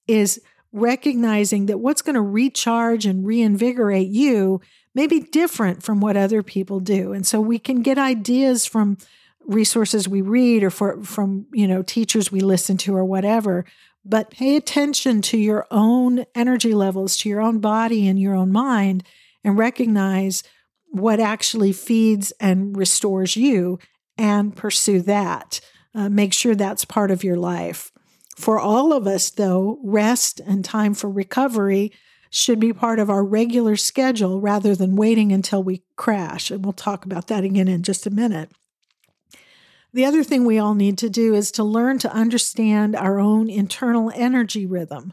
is 0.08 0.42
recognizing 0.72 1.66
that 1.66 1.78
what's 1.78 2.02
going 2.02 2.14
to 2.14 2.20
recharge 2.20 3.06
and 3.06 3.26
reinvigorate 3.26 4.08
you 4.08 4.60
may 4.94 5.06
be 5.06 5.20
different 5.20 5.82
from 5.82 6.00
what 6.00 6.16
other 6.16 6.42
people 6.42 6.80
do. 6.80 7.12
And 7.12 7.26
so 7.26 7.40
we 7.40 7.58
can 7.58 7.82
get 7.82 7.98
ideas 7.98 8.66
from 8.66 8.98
resources 9.46 10.08
we 10.08 10.20
read 10.20 10.62
or 10.62 10.70
for, 10.70 11.02
from 11.02 11.46
you 11.52 11.66
know 11.66 11.82
teachers 11.82 12.30
we 12.30 12.40
listen 12.40 12.76
to 12.76 12.94
or 12.94 13.04
whatever 13.04 13.64
but 14.04 14.30
pay 14.30 14.56
attention 14.56 15.20
to 15.22 15.38
your 15.38 15.66
own 15.70 16.24
energy 16.34 16.74
levels, 16.74 17.16
to 17.18 17.28
your 17.28 17.40
own 17.40 17.60
body 17.60 18.08
and 18.08 18.18
your 18.18 18.34
own 18.34 18.50
mind, 18.50 19.04
and 19.44 19.58
recognize 19.58 20.42
what 20.88 21.20
actually 21.20 21.72
feeds 21.72 22.32
and 22.40 22.76
restores 22.76 23.36
you 23.36 23.78
and 24.16 24.56
pursue 24.56 25.00
that. 25.02 25.60
Uh, 25.94 26.08
make 26.08 26.32
sure 26.32 26.54
that's 26.54 26.84
part 26.84 27.10
of 27.10 27.24
your 27.24 27.36
life. 27.36 27.92
For 28.40 28.58
all 28.58 28.94
of 28.94 29.06
us, 29.06 29.28
though, 29.28 29.78
rest 29.82 30.40
and 30.40 30.64
time 30.64 30.94
for 30.94 31.10
recovery 31.10 31.92
should 32.30 32.58
be 32.58 32.72
part 32.72 32.98
of 32.98 33.10
our 33.10 33.22
regular 33.22 33.76
schedule 33.76 34.40
rather 34.40 34.74
than 34.74 34.96
waiting 34.96 35.30
until 35.30 35.62
we 35.62 35.82
crash. 35.96 36.50
And 36.50 36.64
we'll 36.64 36.72
talk 36.72 37.04
about 37.04 37.26
that 37.26 37.44
again 37.44 37.68
in 37.68 37.82
just 37.82 38.06
a 38.06 38.10
minute. 38.10 38.50
The 39.92 40.06
other 40.06 40.24
thing 40.24 40.46
we 40.46 40.58
all 40.58 40.74
need 40.74 40.96
to 40.98 41.10
do 41.10 41.34
is 41.34 41.50
to 41.52 41.64
learn 41.64 41.98
to 41.98 42.14
understand 42.14 42.96
our 42.96 43.20
own 43.20 43.50
internal 43.50 44.10
energy 44.14 44.64
rhythm. 44.64 45.12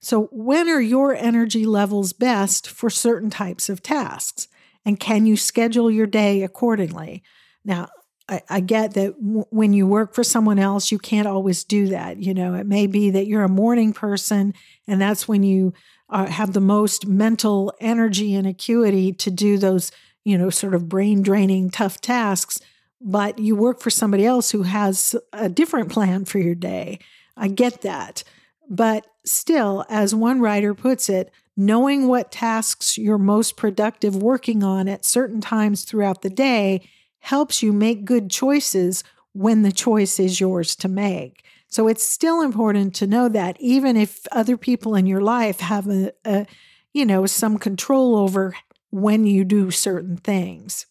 So, 0.00 0.28
when 0.32 0.68
are 0.68 0.80
your 0.80 1.14
energy 1.14 1.66
levels 1.66 2.12
best 2.12 2.68
for 2.68 2.90
certain 2.90 3.30
types 3.30 3.68
of 3.68 3.82
tasks? 3.82 4.48
And 4.84 4.98
can 4.98 5.26
you 5.26 5.36
schedule 5.36 5.92
your 5.92 6.08
day 6.08 6.42
accordingly? 6.42 7.22
Now, 7.64 7.88
I, 8.28 8.42
I 8.48 8.60
get 8.60 8.94
that 8.94 9.14
w- 9.20 9.44
when 9.50 9.72
you 9.72 9.86
work 9.86 10.14
for 10.14 10.24
someone 10.24 10.58
else, 10.58 10.90
you 10.90 10.98
can't 10.98 11.28
always 11.28 11.64
do 11.64 11.88
that. 11.88 12.18
You 12.18 12.34
know, 12.34 12.54
it 12.54 12.66
may 12.66 12.86
be 12.86 13.10
that 13.10 13.26
you're 13.26 13.44
a 13.44 13.48
morning 13.48 13.92
person, 13.92 14.54
and 14.86 15.00
that's 15.00 15.28
when 15.28 15.42
you 15.42 15.72
uh, 16.08 16.26
have 16.26 16.52
the 16.52 16.60
most 16.60 17.06
mental 17.06 17.72
energy 17.80 18.34
and 18.34 18.46
acuity 18.46 19.12
to 19.12 19.30
do 19.30 19.58
those, 19.58 19.90
you 20.24 20.38
know, 20.38 20.50
sort 20.50 20.74
of 20.74 20.88
brain 20.88 21.22
draining, 21.22 21.70
tough 21.70 22.00
tasks. 22.00 22.60
But 23.00 23.38
you 23.38 23.54
work 23.56 23.80
for 23.80 23.90
somebody 23.90 24.24
else 24.24 24.50
who 24.50 24.62
has 24.62 25.14
a 25.32 25.48
different 25.48 25.90
plan 25.90 26.24
for 26.24 26.38
your 26.38 26.54
day. 26.54 26.98
I 27.36 27.48
get 27.48 27.82
that. 27.82 28.24
But 28.70 29.06
still, 29.26 29.84
as 29.90 30.14
one 30.14 30.40
writer 30.40 30.74
puts 30.74 31.10
it, 31.10 31.30
knowing 31.56 32.08
what 32.08 32.32
tasks 32.32 32.96
you're 32.96 33.18
most 33.18 33.56
productive 33.56 34.16
working 34.16 34.62
on 34.62 34.88
at 34.88 35.04
certain 35.04 35.40
times 35.40 35.84
throughout 35.84 36.22
the 36.22 36.30
day 36.30 36.88
helps 37.24 37.62
you 37.62 37.72
make 37.72 38.04
good 38.04 38.30
choices 38.30 39.02
when 39.32 39.62
the 39.62 39.72
choice 39.72 40.20
is 40.20 40.40
yours 40.40 40.76
to 40.76 40.88
make. 40.88 41.42
So 41.68 41.88
it's 41.88 42.04
still 42.04 42.42
important 42.42 42.94
to 42.96 43.06
know 43.06 43.30
that 43.30 43.56
even 43.58 43.96
if 43.96 44.26
other 44.30 44.58
people 44.58 44.94
in 44.94 45.06
your 45.06 45.22
life 45.22 45.60
have 45.60 45.88
a, 45.88 46.12
a 46.26 46.46
you 46.92 47.06
know, 47.06 47.24
some 47.24 47.58
control 47.58 48.14
over 48.14 48.54
when 48.90 49.26
you 49.26 49.42
do 49.42 49.70
certain 49.70 50.18
things. 50.18 50.84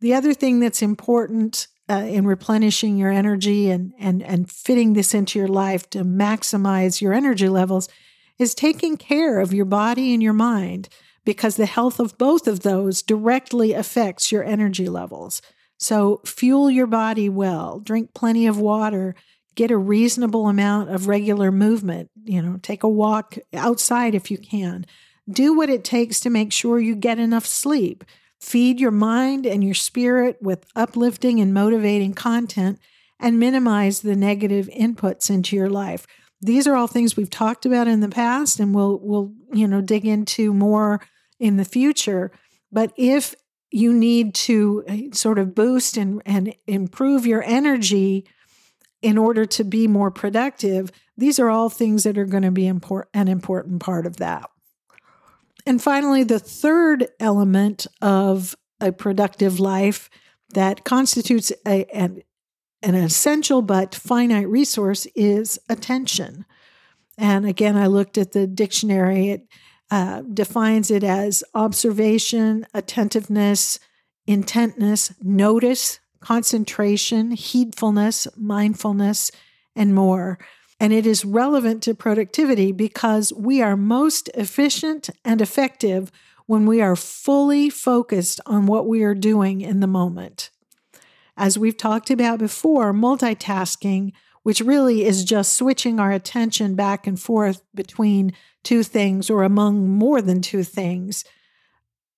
The 0.00 0.14
other 0.14 0.34
thing 0.34 0.60
that's 0.60 0.82
important 0.82 1.66
uh, 1.88 1.94
in 1.94 2.28
replenishing 2.28 2.96
your 2.96 3.10
energy 3.10 3.70
and, 3.70 3.92
and, 3.98 4.22
and 4.22 4.48
fitting 4.48 4.92
this 4.92 5.14
into 5.14 5.36
your 5.36 5.48
life 5.48 5.90
to 5.90 6.04
maximize 6.04 7.00
your 7.00 7.12
energy 7.12 7.48
levels 7.48 7.88
is 8.38 8.54
taking 8.54 8.96
care 8.96 9.40
of 9.40 9.52
your 9.52 9.64
body 9.64 10.14
and 10.14 10.22
your 10.22 10.32
mind 10.32 10.88
because 11.24 11.56
the 11.56 11.66
health 11.66 12.00
of 12.00 12.16
both 12.18 12.46
of 12.46 12.60
those 12.60 13.02
directly 13.02 13.72
affects 13.72 14.32
your 14.32 14.44
energy 14.44 14.88
levels. 14.88 15.42
So, 15.78 16.20
fuel 16.26 16.70
your 16.70 16.86
body 16.86 17.28
well, 17.28 17.80
drink 17.80 18.12
plenty 18.14 18.46
of 18.46 18.58
water, 18.58 19.14
get 19.54 19.70
a 19.70 19.76
reasonable 19.76 20.48
amount 20.48 20.90
of 20.90 21.08
regular 21.08 21.50
movement, 21.50 22.10
you 22.24 22.42
know, 22.42 22.58
take 22.62 22.82
a 22.82 22.88
walk 22.88 23.38
outside 23.54 24.14
if 24.14 24.30
you 24.30 24.38
can. 24.38 24.86
Do 25.28 25.56
what 25.56 25.70
it 25.70 25.84
takes 25.84 26.20
to 26.20 26.30
make 26.30 26.52
sure 26.52 26.78
you 26.78 26.94
get 26.94 27.18
enough 27.18 27.46
sleep. 27.46 28.04
Feed 28.40 28.80
your 28.80 28.90
mind 28.90 29.46
and 29.46 29.62
your 29.62 29.74
spirit 29.74 30.38
with 30.40 30.66
uplifting 30.74 31.40
and 31.40 31.52
motivating 31.52 32.14
content 32.14 32.78
and 33.18 33.38
minimize 33.38 34.00
the 34.00 34.16
negative 34.16 34.68
inputs 34.68 35.30
into 35.30 35.54
your 35.54 35.68
life. 35.68 36.06
These 36.40 36.66
are 36.66 36.74
all 36.74 36.86
things 36.86 37.16
we've 37.16 37.30
talked 37.30 37.66
about 37.66 37.88
in 37.88 38.00
the 38.00 38.08
past 38.08 38.60
and 38.60 38.74
we'll 38.74 38.98
we'll, 39.02 39.32
you 39.52 39.68
know, 39.68 39.80
dig 39.80 40.06
into 40.06 40.54
more 40.54 41.00
in 41.38 41.56
the 41.56 41.64
future. 41.64 42.32
But 42.72 42.92
if 42.96 43.34
you 43.70 43.92
need 43.92 44.34
to 44.34 44.84
uh, 44.88 44.96
sort 45.14 45.38
of 45.38 45.54
boost 45.54 45.96
and, 45.96 46.22
and 46.26 46.54
improve 46.66 47.26
your 47.26 47.42
energy 47.44 48.26
in 49.02 49.16
order 49.16 49.44
to 49.46 49.64
be 49.64 49.86
more 49.86 50.10
productive, 50.10 50.90
these 51.16 51.38
are 51.38 51.48
all 51.50 51.68
things 51.68 52.02
that 52.04 52.18
are 52.18 52.26
going 52.26 52.42
to 52.42 52.50
be 52.50 52.66
import- 52.66 53.08
an 53.14 53.28
important 53.28 53.80
part 53.80 54.06
of 54.06 54.16
that. 54.16 54.50
And 55.66 55.82
finally, 55.82 56.24
the 56.24 56.38
third 56.38 57.08
element 57.18 57.86
of 58.00 58.56
a 58.80 58.92
productive 58.92 59.60
life 59.60 60.10
that 60.54 60.84
constitutes 60.84 61.52
a, 61.66 61.84
an, 61.94 62.22
an 62.82 62.94
essential 62.94 63.62
but 63.62 63.94
finite 63.94 64.48
resource 64.48 65.06
is 65.14 65.58
attention. 65.68 66.44
And 67.18 67.46
again, 67.46 67.76
I 67.76 67.86
looked 67.86 68.16
at 68.16 68.32
the 68.32 68.46
dictionary. 68.46 69.28
It 69.30 69.46
uh, 69.90 70.22
defines 70.22 70.90
it 70.90 71.04
as 71.04 71.44
observation, 71.54 72.66
attentiveness, 72.72 73.78
intentness, 74.26 75.12
notice, 75.22 76.00
concentration, 76.20 77.32
heedfulness, 77.32 78.26
mindfulness, 78.36 79.30
and 79.74 79.94
more. 79.94 80.38
And 80.78 80.92
it 80.92 81.06
is 81.06 81.24
relevant 81.24 81.82
to 81.82 81.94
productivity 81.94 82.72
because 82.72 83.32
we 83.34 83.60
are 83.60 83.76
most 83.76 84.30
efficient 84.34 85.10
and 85.24 85.42
effective 85.42 86.10
when 86.46 86.66
we 86.66 86.80
are 86.80 86.96
fully 86.96 87.68
focused 87.68 88.40
on 88.46 88.66
what 88.66 88.86
we 88.86 89.02
are 89.02 89.14
doing 89.14 89.60
in 89.60 89.80
the 89.80 89.86
moment. 89.86 90.50
As 91.40 91.56
we've 91.56 91.76
talked 91.76 92.10
about 92.10 92.38
before, 92.38 92.92
multitasking, 92.92 94.12
which 94.42 94.60
really 94.60 95.06
is 95.06 95.24
just 95.24 95.56
switching 95.56 95.98
our 95.98 96.12
attention 96.12 96.74
back 96.74 97.06
and 97.06 97.18
forth 97.18 97.62
between 97.74 98.34
two 98.62 98.82
things 98.82 99.30
or 99.30 99.42
among 99.42 99.88
more 99.88 100.20
than 100.20 100.42
two 100.42 100.62
things, 100.62 101.24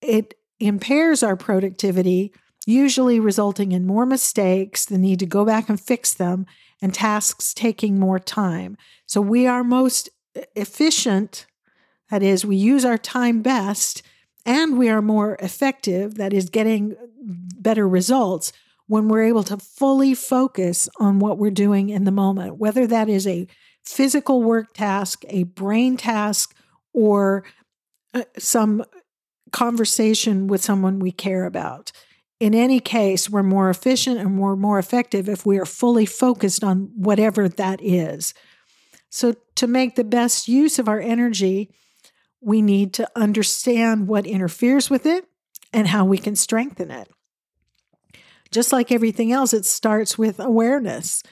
it 0.00 0.34
impairs 0.58 1.22
our 1.22 1.36
productivity, 1.36 2.32
usually 2.66 3.20
resulting 3.20 3.70
in 3.70 3.86
more 3.86 4.04
mistakes, 4.04 4.84
the 4.84 4.98
need 4.98 5.20
to 5.20 5.26
go 5.26 5.44
back 5.44 5.68
and 5.68 5.80
fix 5.80 6.12
them, 6.12 6.44
and 6.82 6.92
tasks 6.92 7.54
taking 7.54 8.00
more 8.00 8.18
time. 8.18 8.76
So 9.06 9.20
we 9.20 9.46
are 9.46 9.62
most 9.62 10.08
efficient, 10.56 11.46
that 12.10 12.24
is, 12.24 12.44
we 12.44 12.56
use 12.56 12.84
our 12.84 12.98
time 12.98 13.40
best, 13.40 14.02
and 14.44 14.76
we 14.76 14.88
are 14.88 15.00
more 15.00 15.36
effective, 15.36 16.16
that 16.16 16.32
is, 16.32 16.50
getting 16.50 16.96
better 17.20 17.88
results 17.88 18.52
when 18.92 19.08
we're 19.08 19.24
able 19.24 19.42
to 19.42 19.56
fully 19.56 20.12
focus 20.12 20.86
on 21.00 21.18
what 21.18 21.38
we're 21.38 21.50
doing 21.50 21.88
in 21.88 22.04
the 22.04 22.10
moment, 22.10 22.58
whether 22.58 22.86
that 22.86 23.08
is 23.08 23.26
a 23.26 23.46
physical 23.82 24.42
work 24.42 24.74
task, 24.74 25.24
a 25.30 25.44
brain 25.44 25.96
task, 25.96 26.54
or 26.92 27.42
uh, 28.12 28.22
some 28.36 28.84
conversation 29.50 30.46
with 30.46 30.62
someone 30.62 30.98
we 30.98 31.10
care 31.10 31.46
about. 31.46 31.90
In 32.38 32.54
any 32.54 32.80
case, 32.80 33.30
we're 33.30 33.42
more 33.42 33.70
efficient 33.70 34.18
and 34.18 34.38
we're 34.38 34.56
more 34.56 34.78
effective 34.78 35.26
if 35.26 35.46
we 35.46 35.58
are 35.58 35.64
fully 35.64 36.04
focused 36.04 36.62
on 36.62 36.90
whatever 36.94 37.48
that 37.48 37.80
is. 37.82 38.34
So, 39.08 39.36
to 39.54 39.66
make 39.66 39.94
the 39.94 40.04
best 40.04 40.48
use 40.48 40.78
of 40.78 40.86
our 40.86 41.00
energy, 41.00 41.70
we 42.42 42.60
need 42.60 42.92
to 42.92 43.08
understand 43.16 44.06
what 44.06 44.26
interferes 44.26 44.90
with 44.90 45.06
it 45.06 45.24
and 45.72 45.86
how 45.86 46.04
we 46.04 46.18
can 46.18 46.36
strengthen 46.36 46.90
it. 46.90 47.08
Just 48.52 48.72
like 48.72 48.92
everything 48.92 49.32
else, 49.32 49.52
it 49.52 49.64
starts 49.64 50.16
with 50.16 50.38
awareness. 50.38 51.22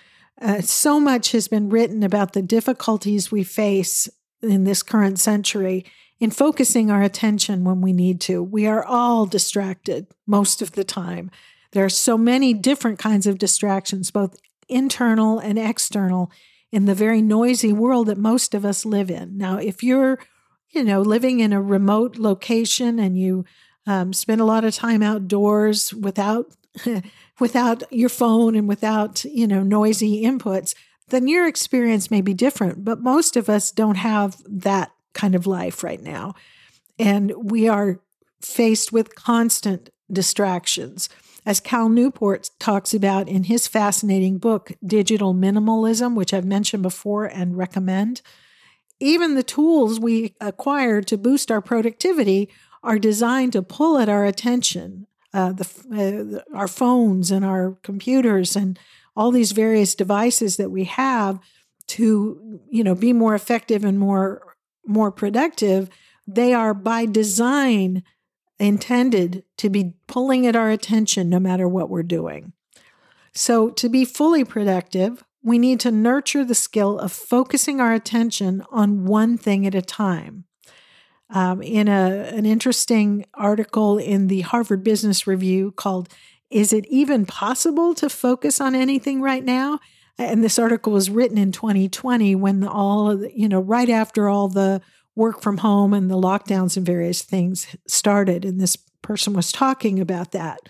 Uh, 0.40 0.62
so 0.62 0.98
much 0.98 1.33
has 1.33 1.48
been 1.48 1.68
written 1.68 2.02
about 2.02 2.33
the 2.33 2.42
difficulties 2.42 3.30
we 3.30 3.44
face 3.44 4.09
in 4.42 4.64
this 4.64 4.83
current 4.83 5.18
century 5.18 5.85
in 6.18 6.30
focusing 6.30 6.90
our 6.90 7.02
attention 7.02 7.64
when 7.64 7.80
we 7.80 7.92
need 7.92 8.20
to. 8.22 8.42
We 8.42 8.66
are 8.66 8.85
all 8.85 9.26
distracted 9.26 10.06
most 10.26 10.62
of 10.62 10.72
the 10.72 10.85
time. 10.85 11.30
There 11.72 11.85
are 11.85 11.90
so 11.90 12.18
many 12.18 12.52
different 12.52 12.98
kinds 12.98 13.26
of 13.26 13.38
distractions, 13.38 14.11
both 14.11 14.37
internal 14.68 15.38
and 15.38 15.59
external, 15.59 16.30
in 16.72 16.85
the 16.85 16.94
very 16.94 17.20
noisy 17.20 17.72
world 17.72 18.06
that 18.06 18.18
most 18.18 18.54
of 18.54 18.64
us 18.64 18.85
live 18.85 19.11
in. 19.11 19.37
Now, 19.37 19.59
if 19.59 19.83
you're, 19.83 20.18
you 20.70 20.85
know, 20.85 21.00
living 21.00 21.40
in 21.40 21.52
a 21.52 21.61
remote 21.61 22.16
location 22.16 22.98
and 22.98 23.18
you 23.18 23.44
um, 23.87 24.12
spend 24.12 24.40
a 24.40 24.44
lot 24.44 24.64
of 24.64 24.74
time 24.74 25.02
outdoors 25.02 25.92
without 25.92 26.52
without 27.40 27.83
your 27.92 28.09
phone 28.09 28.54
and 28.54 28.68
without, 28.68 29.24
you 29.24 29.46
know, 29.46 29.62
noisy 29.62 30.22
inputs, 30.22 30.74
then 31.09 31.28
your 31.28 31.46
experience 31.46 32.11
may 32.11 32.20
be 32.20 32.35
different. 32.35 32.85
But 32.85 33.00
most 33.00 33.37
of 33.37 33.48
us 33.48 33.70
don't 33.70 33.96
have 33.96 34.37
that 34.46 34.92
kind 35.12 35.35
of 35.35 35.46
life 35.46 35.83
right 35.83 36.00
now. 36.00 36.35
And 36.98 37.33
we 37.37 37.68
are 37.68 38.00
faced 38.40 38.92
with 38.92 39.14
constant 39.14 39.90
distractions. 40.11 41.09
As 41.46 41.61
Cal 41.61 41.88
Newport 41.88 42.50
talks 42.59 42.92
about 42.92 43.28
in 43.28 43.44
his 43.44 43.66
fascinating 43.66 44.38
book, 44.38 44.72
Digital 44.85 45.35
Minimalism, 45.35 46.14
which 46.14 46.35
I've 46.35 46.44
mentioned 46.44 46.83
before 46.83 47.24
and 47.24 47.56
recommend, 47.56 48.20
even 49.00 49.35
the 49.35 49.42
tools 49.42 49.98
we 49.98 50.35
acquire 50.40 51.00
to 51.00 51.16
boost 51.16 51.50
our 51.50 51.62
productivity 51.62 52.50
are 52.83 52.98
designed 52.98 53.52
to 53.54 53.62
pull 53.62 53.98
at 53.98 54.09
our 54.09 54.26
attention 54.26 55.06
uh, 55.32 55.52
the, 55.52 56.42
uh, 56.52 56.56
our 56.56 56.68
phones 56.68 57.30
and 57.30 57.44
our 57.44 57.76
computers 57.82 58.56
and 58.56 58.78
all 59.16 59.30
these 59.30 59.52
various 59.52 59.94
devices 59.94 60.56
that 60.56 60.70
we 60.70 60.84
have 60.84 61.38
to, 61.86 62.60
you 62.68 62.84
know, 62.84 62.94
be 62.94 63.12
more 63.12 63.34
effective 63.34 63.84
and 63.84 63.98
more 63.98 64.56
more 64.86 65.12
productive, 65.12 65.88
they 66.26 66.52
are 66.52 66.74
by 66.74 67.06
design 67.06 68.02
intended 68.58 69.44
to 69.56 69.70
be 69.70 69.94
pulling 70.06 70.46
at 70.46 70.56
our 70.56 70.70
attention 70.70 71.28
no 71.28 71.38
matter 71.38 71.68
what 71.68 71.88
we're 71.88 72.02
doing. 72.02 72.52
So, 73.32 73.70
to 73.70 73.88
be 73.88 74.04
fully 74.04 74.44
productive, 74.44 75.24
we 75.42 75.58
need 75.58 75.80
to 75.80 75.90
nurture 75.90 76.44
the 76.44 76.54
skill 76.54 76.98
of 76.98 77.12
focusing 77.12 77.80
our 77.80 77.92
attention 77.92 78.62
on 78.70 79.06
one 79.06 79.38
thing 79.38 79.66
at 79.66 79.74
a 79.74 79.82
time. 79.82 80.44
Um, 81.32 81.62
in 81.62 81.86
a, 81.86 82.32
an 82.34 82.44
interesting 82.44 83.24
article 83.34 83.98
in 83.98 84.26
the 84.26 84.40
Harvard 84.40 84.82
Business 84.82 85.26
Review 85.26 85.70
called 85.72 86.08
Is 86.50 86.72
It 86.72 86.86
Even 86.88 87.24
Possible 87.24 87.94
to 87.94 88.08
Focus 88.08 88.60
on 88.60 88.74
Anything 88.74 89.22
Right 89.22 89.44
Now? 89.44 89.78
And 90.18 90.44
this 90.44 90.58
article 90.58 90.92
was 90.92 91.08
written 91.08 91.38
in 91.38 91.52
2020 91.52 92.34
when 92.34 92.64
all, 92.64 93.24
you 93.26 93.48
know, 93.48 93.60
right 93.60 93.88
after 93.88 94.28
all 94.28 94.48
the 94.48 94.82
work 95.14 95.40
from 95.40 95.58
home 95.58 95.94
and 95.94 96.10
the 96.10 96.20
lockdowns 96.20 96.76
and 96.76 96.84
various 96.84 97.22
things 97.22 97.74
started. 97.86 98.44
And 98.44 98.60
this 98.60 98.76
person 99.02 99.32
was 99.32 99.52
talking 99.52 100.00
about 100.00 100.32
that, 100.32 100.60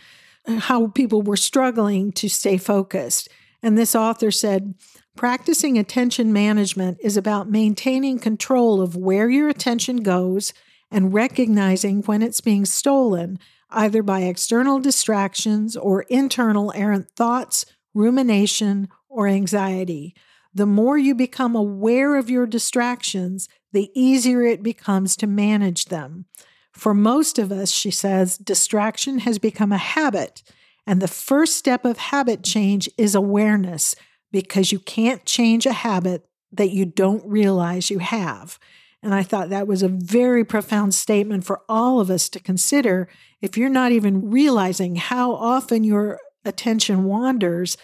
how 0.47 0.89
people 0.89 1.23
were 1.23 1.37
struggling 1.37 2.13
to 2.13 2.29
stay 2.29 2.57
focused. 2.59 3.29
And 3.63 3.77
this 3.77 3.95
author 3.95 4.31
said, 4.31 4.75
practicing 5.17 5.79
attention 5.79 6.33
management 6.33 6.99
is 7.01 7.17
about 7.17 7.51
maintaining 7.51 8.19
control 8.19 8.81
of 8.81 8.97
where 8.97 9.29
your 9.29 9.49
attention 9.49 10.03
goes 10.03 10.53
and 10.91 11.15
recognizing 11.15 12.03
when 12.03 12.23
it's 12.23 12.41
being 12.41 12.65
stolen, 12.65 13.39
either 13.71 14.03
by 14.03 14.23
external 14.23 14.81
distractions 14.81 15.77
or 15.77 16.03
internal 16.03 16.73
errant 16.75 17.11
thoughts, 17.11 17.65
rumination, 17.95 18.89
or 19.09 19.29
anxiety. 19.29 20.15
The 20.53 20.67
more 20.67 20.99
you 20.99 21.15
become 21.15 21.55
aware 21.55 22.17
of 22.17 22.31
your 22.31 22.47
distractions, 22.47 23.49
the 23.73 23.91
easier 23.95 24.43
it 24.43 24.63
becomes 24.63 25.17
to 25.17 25.27
manage 25.27 25.87
them. 25.87 26.27
For 26.73 26.95
most 26.95 27.39
of 27.39 27.53
us, 27.53 27.71
she 27.71 27.91
says, 27.91 28.39
distraction 28.39 29.21
has 29.21 29.39
become 29.39 29.71
a 29.71 29.79
habit. 29.79 30.43
And 30.87 31.01
the 31.01 31.09
first 31.09 31.57
step 31.57 31.85
of 31.85 31.99
habit 31.99 32.43
change 32.43 32.89
is 32.97 33.15
awareness 33.15 33.95
because 34.33 34.73
you 34.73 34.79
can't 34.79 35.25
change 35.25 35.67
a 35.67 35.73
habit 35.73 36.27
that 36.53 36.71
you 36.71 36.85
don't 36.85 37.25
realize 37.27 37.91
you 37.91 37.99
have. 37.99 38.59
And 39.03 39.15
I 39.15 39.23
thought 39.23 39.49
that 39.49 39.67
was 39.67 39.83
a 39.83 39.89
very 39.89 40.45
profound 40.45 40.95
statement 40.95 41.45
for 41.45 41.63
all 41.69 42.01
of 42.01 42.11
us 42.11 42.29
to 42.31 42.41
consider. 42.41 43.09
If 43.41 43.57
you're 43.57 43.71
not 43.71 43.93
even 43.93 44.31
realizing 44.31 44.97
how 44.97 45.33
often 45.33 45.85
your 45.85 46.21
attention 46.45 47.05
wanders, 47.05 47.77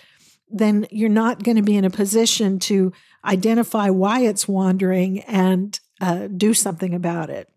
then 0.48 0.86
you're 0.90 1.08
not 1.08 1.42
going 1.42 1.56
to 1.56 1.62
be 1.62 1.76
in 1.76 1.84
a 1.84 1.90
position 1.90 2.58
to 2.58 2.92
identify 3.24 3.90
why 3.90 4.20
it's 4.20 4.46
wandering 4.46 5.20
and 5.20 5.78
uh, 6.00 6.28
do 6.28 6.54
something 6.54 6.94
about 6.94 7.30
it. 7.30 7.48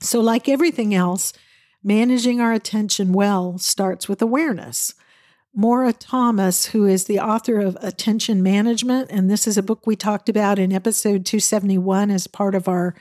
So, 0.00 0.20
like 0.20 0.48
everything 0.48 0.94
else, 0.94 1.32
managing 1.82 2.40
our 2.40 2.52
attention 2.52 3.12
well 3.12 3.58
starts 3.58 4.08
with 4.08 4.22
awareness. 4.22 4.94
Maura 5.56 5.92
Thomas, 5.92 6.66
who 6.66 6.84
is 6.84 7.04
the 7.04 7.20
author 7.20 7.60
of 7.60 7.78
Attention 7.80 8.42
Management, 8.42 9.08
and 9.12 9.30
this 9.30 9.46
is 9.46 9.56
a 9.56 9.62
book 9.62 9.86
we 9.86 9.94
talked 9.94 10.28
about 10.28 10.58
in 10.58 10.72
episode 10.72 11.24
271 11.24 12.10
as 12.10 12.26
part 12.26 12.56
of 12.56 12.66
our 12.66 12.96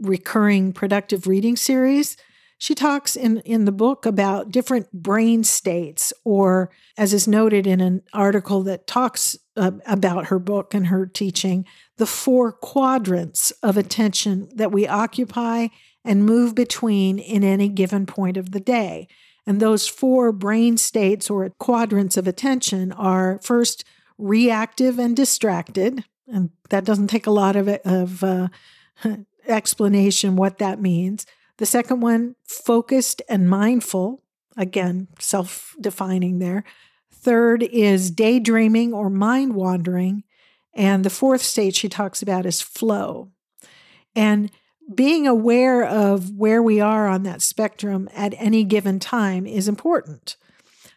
recurring 0.00 0.72
productive 0.72 1.26
reading 1.26 1.54
series. 1.54 2.16
She 2.56 2.74
talks 2.74 3.14
in, 3.14 3.40
in 3.40 3.66
the 3.66 3.72
book 3.72 4.06
about 4.06 4.50
different 4.50 4.90
brain 4.90 5.44
states, 5.44 6.14
or 6.24 6.70
as 6.96 7.12
is 7.12 7.28
noted 7.28 7.66
in 7.66 7.82
an 7.82 8.02
article 8.14 8.62
that 8.62 8.86
talks 8.86 9.36
uh, 9.58 9.72
about 9.86 10.28
her 10.28 10.38
book 10.38 10.72
and 10.72 10.86
her 10.86 11.04
teaching, 11.04 11.66
the 11.98 12.06
four 12.06 12.52
quadrants 12.52 13.50
of 13.62 13.76
attention 13.76 14.48
that 14.54 14.72
we 14.72 14.88
occupy 14.88 15.68
and 16.06 16.24
move 16.24 16.54
between 16.54 17.18
in 17.18 17.44
any 17.44 17.68
given 17.68 18.06
point 18.06 18.38
of 18.38 18.52
the 18.52 18.60
day. 18.60 19.08
And 19.48 19.60
those 19.60 19.88
four 19.88 20.30
brain 20.30 20.76
states 20.76 21.30
or 21.30 21.48
quadrants 21.48 22.18
of 22.18 22.28
attention 22.28 22.92
are 22.92 23.40
first 23.42 23.82
reactive 24.18 24.98
and 24.98 25.16
distracted. 25.16 26.04
And 26.30 26.50
that 26.68 26.84
doesn't 26.84 27.06
take 27.06 27.26
a 27.26 27.30
lot 27.30 27.56
of, 27.56 27.66
of 27.66 28.22
uh, 28.22 28.48
explanation 29.48 30.36
what 30.36 30.58
that 30.58 30.82
means. 30.82 31.24
The 31.56 31.64
second 31.64 32.02
one, 32.02 32.36
focused 32.44 33.22
and 33.26 33.48
mindful. 33.48 34.22
Again, 34.58 35.08
self 35.18 35.74
defining 35.80 36.40
there. 36.40 36.62
Third 37.10 37.62
is 37.62 38.10
daydreaming 38.10 38.92
or 38.92 39.08
mind 39.08 39.54
wandering. 39.54 40.24
And 40.74 41.06
the 41.06 41.10
fourth 41.10 41.40
state 41.40 41.74
she 41.74 41.88
talks 41.88 42.20
about 42.20 42.44
is 42.44 42.60
flow. 42.60 43.30
And 44.14 44.50
being 44.94 45.26
aware 45.26 45.84
of 45.84 46.30
where 46.30 46.62
we 46.62 46.80
are 46.80 47.08
on 47.08 47.22
that 47.24 47.42
spectrum 47.42 48.08
at 48.14 48.34
any 48.38 48.64
given 48.64 48.98
time 48.98 49.46
is 49.46 49.68
important. 49.68 50.36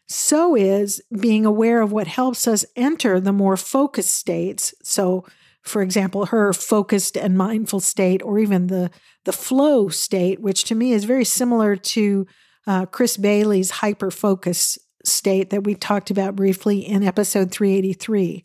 So 0.08 0.56
is 0.56 1.02
being 1.20 1.46
aware 1.46 1.82
of 1.82 1.92
what 1.92 2.08
helps 2.08 2.48
us 2.48 2.66
enter 2.76 3.20
the 3.20 3.34
more 3.34 3.58
focused 3.58 4.14
states. 4.14 4.74
So, 4.84 5.26
for 5.62 5.82
example, 5.82 6.28
her 6.28 6.52
focused 6.54 7.16
and 7.18 7.38
mindful 7.38 7.80
state, 7.80 8.22
or 8.24 8.40
even 8.40 8.68
the 8.68 8.92
the 9.24 9.32
flow 9.32 9.88
state, 9.88 10.40
which 10.40 10.64
to 10.66 10.76
me 10.76 10.94
is 10.94 11.04
very 11.04 11.26
similar 11.26 11.76
to 11.76 12.26
uh, 12.68 12.86
Chris 12.88 13.18
Bailey's 13.18 13.72
hyper 13.72 14.12
focus 14.12 14.78
state 15.06 15.50
that 15.52 15.64
we 15.64 15.76
talked 15.76 16.12
about 16.12 16.36
briefly 16.36 16.80
in 16.80 17.04
episode 17.04 17.52
383. 17.52 18.44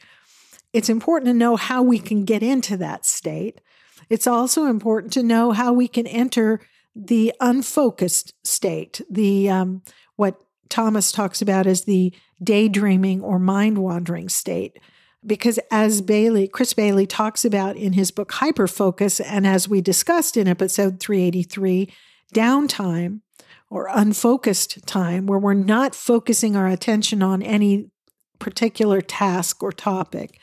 It's 0.73 0.89
important 0.89 1.29
to 1.29 1.35
know 1.35 1.57
how 1.57 1.83
we 1.83 1.99
can 1.99 2.25
get 2.25 2.43
into 2.43 2.77
that 2.77 3.07
state. 3.07 3.61
It's 4.09 4.27
also 4.27 4.67
important 4.67 5.13
to 5.15 5.23
know 5.23 5.53
how 5.53 5.73
we 5.73 5.89
can 5.89 6.07
enter 6.07 6.61
the 6.95 7.33
unfocused 7.41 8.33
state, 8.45 9.01
the 9.11 9.51
um, 9.51 9.83
what 10.17 10.41
Thomas 10.69 11.13
talks 11.13 11.43
about 11.43 11.67
as 11.67 11.85
the 11.85 12.13
daydreaming 12.43 13.23
or 13.23 13.39
mind 13.39 13.79
wandering 13.79 14.29
state. 14.29 14.79
Because 15.25 15.59
as 15.71 16.01
Bailey, 16.03 16.47
Chris 16.47 16.73
Bailey 16.73 17.07
talks 17.07 17.45
about 17.45 17.77
in 17.77 17.95
his 17.95 18.11
book 18.11 18.33
Hyperfocus, 18.33 19.21
and 19.25 19.47
as 19.47 19.69
we 19.69 19.81
discussed 19.81 20.37
in 20.37 20.47
episode 20.47 21.01
383, 21.01 21.93
downtime 22.33 23.21
or 23.69 23.89
unfocused 23.93 24.87
time, 24.87 25.27
where 25.27 25.39
we're 25.39 25.55
not 25.55 25.95
focusing 25.95 26.55
our 26.55 26.69
attention 26.69 27.23
on 27.23 27.43
any 27.43 27.91
particular 28.39 29.01
task 29.01 29.63
or 29.63 29.73
topic, 29.73 30.39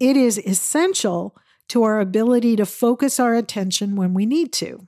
it 0.00 0.16
is 0.16 0.38
essential 0.38 1.36
to 1.68 1.82
our 1.82 2.00
ability 2.00 2.56
to 2.56 2.66
focus 2.66 3.18
our 3.18 3.34
attention 3.34 3.96
when 3.96 4.14
we 4.14 4.26
need 4.26 4.52
to. 4.52 4.86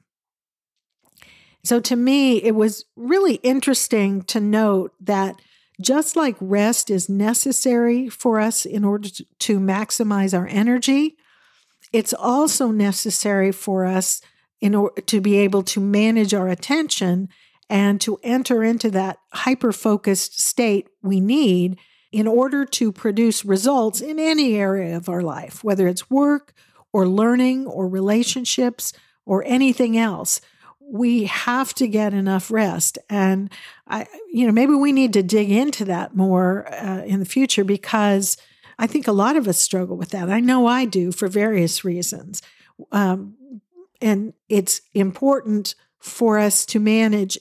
So, 1.65 1.81
to 1.81 1.97
me, 1.97 2.37
it 2.43 2.55
was 2.55 2.85
really 2.95 3.37
interesting 3.37 4.23
to 4.23 4.39
note 4.41 4.93
that 5.01 5.41
just 5.81 6.17
like 6.17 6.37
rest 6.41 6.91
is 6.91 7.09
necessary 7.09 8.09
for 8.09 8.41
us 8.41 8.65
in 8.65 8.85
order 8.85 9.09
to, 9.41 9.59
maximize 9.59 10.37
our 10.37 10.47
energy, 10.47 11.17
it's 11.93 12.15
also 12.15 12.71
necessary 12.71 13.53
for 13.53 13.85
us 13.85 14.23
in 14.61 14.75
order 14.75 15.01
to 15.03 15.21
be 15.21 15.39
able 15.39 15.63
to 15.63 15.81
manage 15.81 16.33
our 16.33 16.49
attention 16.49 17.29
and 17.69 18.01
to 18.01 18.19
enter 18.23 18.63
into 18.63 18.91
that 18.91 19.19
hyper 19.33 19.73
focused 19.73 20.41
state 20.41 20.89
we 21.03 21.21
need 21.21 21.79
in 22.13 22.27
order 22.27 22.65
to 22.65 22.93
produce 22.93 23.45
results 23.45 24.01
in 24.01 24.19
any 24.19 24.57
area 24.57 24.97
of 24.97 25.09
our 25.09 25.23
life, 25.23 25.63
whether 25.63 25.87
it's 25.89 26.09
work 26.09 26.55
or 26.97 27.07
learning 27.07 27.67
or 27.67 27.87
relationships 27.87 28.95
or 29.27 29.45
anything 29.45 29.99
else 29.99 30.41
we 30.89 31.25
have 31.25 31.75
to 31.75 31.89
get 31.89 32.15
enough 32.15 32.51
rest. 32.51 32.97
And 33.11 33.51
i 33.87 34.07
you 34.33 34.47
know 34.47 34.53
maybe 34.53 34.73
we 34.73 34.93
need 34.93 35.13
to 35.13 35.23
dig 35.23 35.51
into 35.51 35.85
that 35.85 36.17
more 36.17 36.73
uh, 36.73 37.03
in 37.05 37.19
the 37.21 37.27
future 37.27 37.65
because 37.65 38.37
i 38.79 38.87
think 38.87 39.07
a 39.07 39.13
lot 39.13 39.37
of 39.37 39.47
us 39.47 39.59
struggle 39.59 39.97
with 39.97 40.11
that. 40.11 40.31
I 40.31 40.41
know 40.41 40.67
i 40.67 40.87
do 40.87 41.13
for 41.13 41.29
various 41.29 41.85
reasons. 41.85 42.41
Um, 42.93 43.37
and 44.01 44.33
it's 44.49 44.81
important 44.95 45.75
for 45.99 46.39
us 46.39 46.65
to 46.67 46.79
manage 46.79 47.37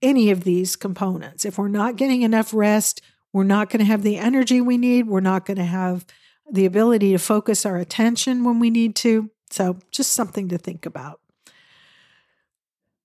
any 0.00 0.30
of 0.30 0.44
these 0.44 0.76
components. 0.76 1.44
If 1.44 1.58
we're 1.58 1.68
not 1.68 1.96
getting 1.96 2.22
enough 2.22 2.52
rest 2.52 3.00
we're 3.32 3.44
not 3.44 3.68
going 3.70 3.80
to 3.80 3.92
have 3.92 4.02
the 4.02 4.16
energy 4.16 4.60
we 4.60 4.78
need 4.78 5.06
we're 5.06 5.30
not 5.32 5.44
going 5.44 5.58
to 5.58 5.72
have 5.80 6.06
the 6.50 6.66
ability 6.66 7.12
to 7.12 7.18
focus 7.18 7.66
our 7.66 7.76
attention 7.76 8.44
when 8.44 8.58
we 8.58 8.70
need 8.70 8.94
to 8.96 9.30
so 9.50 9.78
just 9.90 10.12
something 10.12 10.48
to 10.48 10.58
think 10.58 10.84
about 10.84 11.20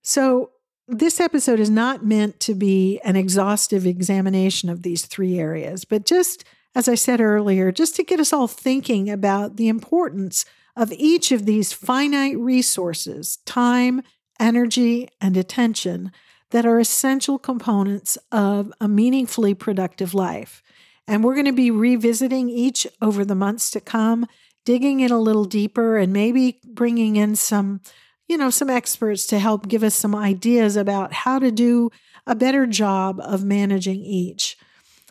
so, 0.04 0.52
this 0.86 1.22
episode 1.22 1.62
is 1.62 1.70
not 1.70 2.06
meant 2.06 2.42
to 2.42 2.54
be 2.54 3.00
an 3.06 3.16
exhaustive 3.16 3.86
examination 3.86 4.70
of 4.70 4.84
these 4.84 5.06
three 5.06 5.40
areas, 5.40 5.86
but 5.86 6.06
just 6.06 6.44
as 6.76 6.90
I 6.90 6.96
said 6.96 7.22
earlier, 7.22 7.72
just 7.72 7.96
to 7.96 8.04
get 8.04 8.20
us 8.20 8.34
all 8.34 8.48
thinking 8.48 9.10
about 9.10 9.56
the 9.56 9.70
importance 9.70 10.44
of 10.76 10.92
each 10.92 11.32
of 11.32 11.46
these 11.46 11.72
finite 11.72 12.38
resources 12.38 13.38
time, 13.46 14.02
energy, 14.40 15.08
and 15.22 15.38
attention 15.38 16.12
that 16.50 16.66
are 16.66 16.80
essential 16.80 17.40
components 17.40 18.18
of 18.32 18.74
a 18.82 18.88
meaningfully 18.88 19.54
productive 19.54 20.14
life. 20.14 20.62
And 21.08 21.24
we're 21.24 21.36
going 21.36 21.46
to 21.46 21.54
be 21.54 21.72
revisiting 21.72 22.50
each 22.50 22.88
over 23.02 23.26
the 23.26 23.36
months 23.36 23.70
to 23.72 23.82
come 23.82 24.26
digging 24.66 25.02
in 25.02 25.12
a 25.12 25.20
little 25.20 25.46
deeper 25.46 25.98
and 25.98 26.14
maybe 26.14 26.60
bringing 26.66 27.16
in 27.16 27.36
some, 27.36 27.82
you 28.28 28.38
know, 28.38 28.50
some 28.50 28.70
experts 28.70 29.28
to 29.28 29.40
help 29.40 29.68
give 29.68 29.84
us 29.84 29.96
some 29.96 30.16
ideas 30.16 30.78
about 30.78 31.12
how 31.12 31.40
to 31.40 31.52
do 31.52 31.90
a 32.26 32.36
better 32.36 32.66
job 32.66 33.20
of 33.20 33.44
managing 33.44 34.00
each. 34.00 34.58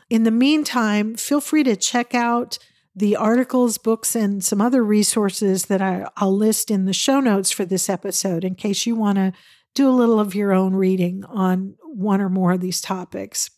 In 0.09 0.25
the 0.25 0.31
meantime, 0.31 1.15
feel 1.15 1.41
free 1.41 1.63
to 1.65 1.77
check 1.77 2.15
out 2.15 2.59
the 2.95 3.17
articles, 3.17 3.79
books, 3.79 4.15
and 4.15 4.45
some 4.45 4.61
other 4.61 4.85
resources 4.85 5.67
that 5.67 5.81
I, 5.81 6.07
will 6.21 6.37
list 6.37 6.71
in 6.71 6.85
the 6.85 6.93
show 6.93 7.21
notes 7.21 7.51
for 7.51 7.65
this 7.65 7.89
episode 7.89 8.45
in 8.45 8.55
case 8.55 8.87
you 8.87 8.95
want 8.95 9.17
to 9.17 9.33
do 9.75 9.89
a 9.89 9.93
little 9.93 10.21
of 10.21 10.35
your 10.35 10.53
own 10.53 10.75
reading 10.75 11.25
on 11.25 11.77
one 11.83 12.21
or 12.21 12.29
more 12.29 12.53
of 12.53 12.61
these 12.61 12.81
topics. 12.81 13.51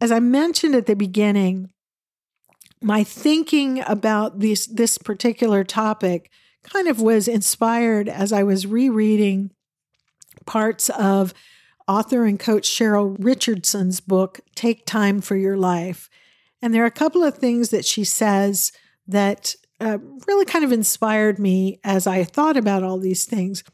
As 0.00 0.10
I 0.10 0.20
mentioned 0.20 0.74
at 0.74 0.86
the 0.86 0.96
beginning, 0.96 1.70
my 2.82 3.04
thinking 3.04 3.82
about 3.86 4.40
this, 4.40 4.66
this 4.66 4.96
particular 4.96 5.64
topic 5.64 6.30
kind 6.62 6.88
of 6.88 7.00
was 7.00 7.28
inspired 7.28 8.08
as 8.08 8.32
I 8.32 8.42
was 8.42 8.66
rereading 8.66 9.50
parts 10.46 10.88
of 10.90 11.34
author 11.86 12.24
and 12.24 12.38
coach 12.38 12.68
Cheryl 12.68 13.16
Richardson's 13.18 14.00
book, 14.00 14.40
Take 14.54 14.86
Time 14.86 15.20
for 15.20 15.36
Your 15.36 15.56
Life. 15.56 16.08
And 16.62 16.72
there 16.72 16.82
are 16.82 16.86
a 16.86 16.90
couple 16.90 17.24
of 17.24 17.36
things 17.36 17.70
that 17.70 17.84
she 17.84 18.04
says 18.04 18.72
that 19.06 19.54
uh, 19.80 19.98
really 20.26 20.44
kind 20.44 20.64
of 20.64 20.72
inspired 20.72 21.38
me 21.38 21.80
as 21.82 22.06
I 22.06 22.24
thought 22.24 22.56
about 22.56 22.82
all 22.82 22.98
these 22.98 23.24
things. 23.24 23.64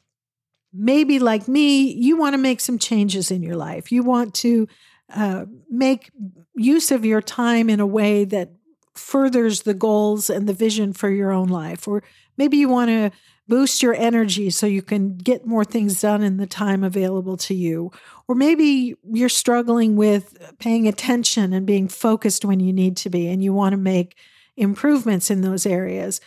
Maybe, 0.73 1.19
like 1.19 1.49
me, 1.49 1.93
you 1.93 2.17
want 2.17 2.35
to 2.35 2.39
make 2.39 2.61
some 2.61 2.79
changes 2.79 3.31
in 3.31 3.43
your 3.43 3.57
life. 3.57 3.91
You 3.91 4.03
want 4.03 4.35
to 4.37 4.69
uh, 5.15 5.47
make 5.71 6.11
use 6.55 6.91
of 6.91 7.05
your 7.05 7.23
time 7.23 7.71
in 7.71 7.81
a 7.81 7.87
way 7.87 8.25
that 8.25 8.51
furthers 8.95 9.63
the 9.63 9.75
goals 9.75 10.31
and 10.31 10.49
the 10.49 10.55
vision 10.55 10.93
for 10.93 11.11
your 11.11 11.31
own 11.31 11.49
life. 11.49 11.87
Or 11.87 12.03
maybe 12.37 12.57
you 12.57 12.69
want 12.69 12.89
to 12.89 13.11
boost 13.49 13.83
your 13.83 13.95
energy 13.95 14.51
so 14.51 14.67
you 14.67 14.83
can 14.83 15.17
get 15.17 15.47
more 15.47 15.65
things 15.65 16.01
done 16.01 16.23
in 16.23 16.39
the 16.39 16.47
time 16.47 16.83
available 16.83 17.37
to 17.37 17.55
you. 17.55 17.93
Or 18.27 18.35
maybe 18.35 18.97
you're 19.05 19.29
struggling 19.29 19.97
with 19.97 20.57
paying 20.59 20.89
attention 20.89 21.53
and 21.53 21.67
being 21.67 21.89
focused 21.89 22.45
when 22.45 22.59
you 22.59 22.73
need 22.73 22.97
to 22.99 23.11
be, 23.11 23.29
and 23.29 23.45
you 23.45 23.53
want 23.53 23.73
to 23.75 23.79
make 23.79 24.17
improvements 24.57 25.31
in 25.31 25.43
those 25.43 25.67
areas. 25.67 26.21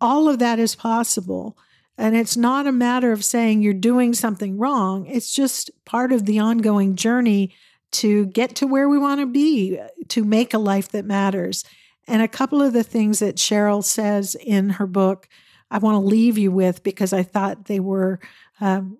All 0.00 0.28
of 0.28 0.38
that 0.40 0.58
is 0.58 0.74
possible. 0.74 1.56
And 1.96 2.16
it's 2.16 2.36
not 2.36 2.66
a 2.66 2.72
matter 2.72 3.12
of 3.12 3.24
saying 3.24 3.62
you're 3.62 3.72
doing 3.72 4.14
something 4.14 4.58
wrong, 4.58 5.06
it's 5.06 5.32
just 5.32 5.70
part 5.84 6.12
of 6.12 6.26
the 6.26 6.40
ongoing 6.40 6.96
journey 6.96 7.54
to 7.94 8.26
get 8.26 8.54
to 8.56 8.66
where 8.66 8.88
we 8.88 8.98
want 8.98 9.20
to 9.20 9.26
be, 9.26 9.78
to 10.08 10.24
make 10.24 10.52
a 10.52 10.58
life 10.58 10.88
that 10.90 11.04
matters. 11.04 11.64
And 12.06 12.22
a 12.22 12.28
couple 12.28 12.60
of 12.60 12.72
the 12.72 12.82
things 12.82 13.20
that 13.20 13.36
Cheryl 13.36 13.82
says 13.82 14.34
in 14.34 14.70
her 14.70 14.86
book 14.86 15.28
I 15.70 15.78
want 15.78 15.96
to 15.96 16.06
leave 16.06 16.38
you 16.38 16.52
with 16.52 16.84
because 16.84 17.12
I 17.12 17.24
thought 17.24 17.64
they 17.64 17.80
were, 17.80 18.20
um, 18.60 18.98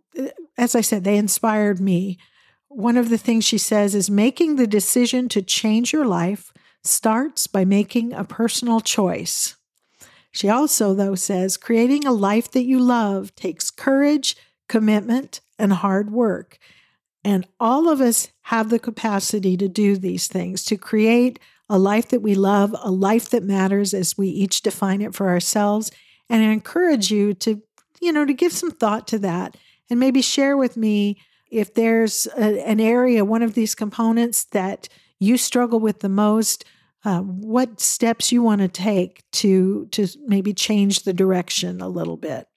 as 0.59 0.75
I 0.75 0.81
said, 0.81 1.05
they 1.05 1.17
inspired 1.17 1.79
me. 1.79 2.19
One 2.69 2.97
of 2.97 3.11
the 3.11 3.19
things 3.19 3.45
she 3.45 3.59
says 3.59 3.95
is 3.95 4.11
making 4.11 4.57
the 4.57 4.67
decision 4.67 5.29
to 5.29 5.43
change 5.43 5.93
your 5.93 6.07
life 6.07 6.53
starts 6.83 7.47
by 7.47 7.65
making 7.65 8.13
a 8.13 8.25
personal 8.25 8.81
choice. 8.81 9.57
She 10.33 10.49
also, 10.49 10.95
though, 10.95 11.15
says 11.15 11.57
creating 11.57 12.07
a 12.07 12.13
life 12.13 12.51
that 12.51 12.65
you 12.65 12.81
love 12.81 13.35
takes 13.37 13.71
courage, 13.71 14.37
commitment, 14.69 15.41
and 15.59 15.73
hard 15.73 16.11
work. 16.11 16.59
And 17.25 17.47
all 17.59 17.89
of 17.89 18.01
us 18.01 18.29
have 18.43 18.69
the 18.69 18.79
capacity 18.79 19.57
to 19.57 19.69
do 19.69 19.97
these 19.97 20.29
things, 20.29 20.63
to 20.65 20.77
create 20.77 21.39
a 21.69 21.79
life 21.79 22.09
that 22.09 22.21
we 22.21 22.35
love, 22.35 22.75
a 22.83 22.91
life 22.91 23.31
that 23.31 23.43
matters 23.43 23.95
as 23.95 24.19
we 24.19 24.29
each 24.29 24.61
define 24.61 25.01
it 25.01 25.15
for 25.15 25.29
ourselves, 25.29 25.91
and 26.29 26.43
I 26.43 26.49
encourage 26.49 27.11
you 27.11 27.35
to, 27.35 27.63
you 28.01 28.13
know, 28.13 28.25
to 28.25 28.35
give 28.35 28.53
some 28.53 28.71
thought 28.71 29.07
to 29.09 29.19
that 29.21 29.57
and 29.91 30.01
maybe 30.01 30.23
share 30.23 30.57
with 30.57 30.77
me 30.77 31.19
if 31.51 31.75
there's 31.75 32.27
a, 32.37 32.67
an 32.67 32.81
area, 32.81 33.25
one 33.25 33.43
of 33.43 33.55
these 33.55 33.75
components 33.75 34.45
that 34.45 34.89
you 35.21 35.37
struggle 35.37 35.81
with 35.81 36.01
the 36.01 36.09
most, 36.09 36.65
uh, 37.05 37.21
what 37.21 37.81
steps 37.81 38.33
you 38.33 38.43
want 38.43 38.61
to 38.61 38.69
take 38.69 39.23
to 39.33 39.87
to 39.93 40.07
maybe 40.27 40.53
change 40.53 41.01
the 41.01 41.13
direction 41.13 41.81
a 41.81 41.89
little 41.89 42.17
bit. 42.17 42.49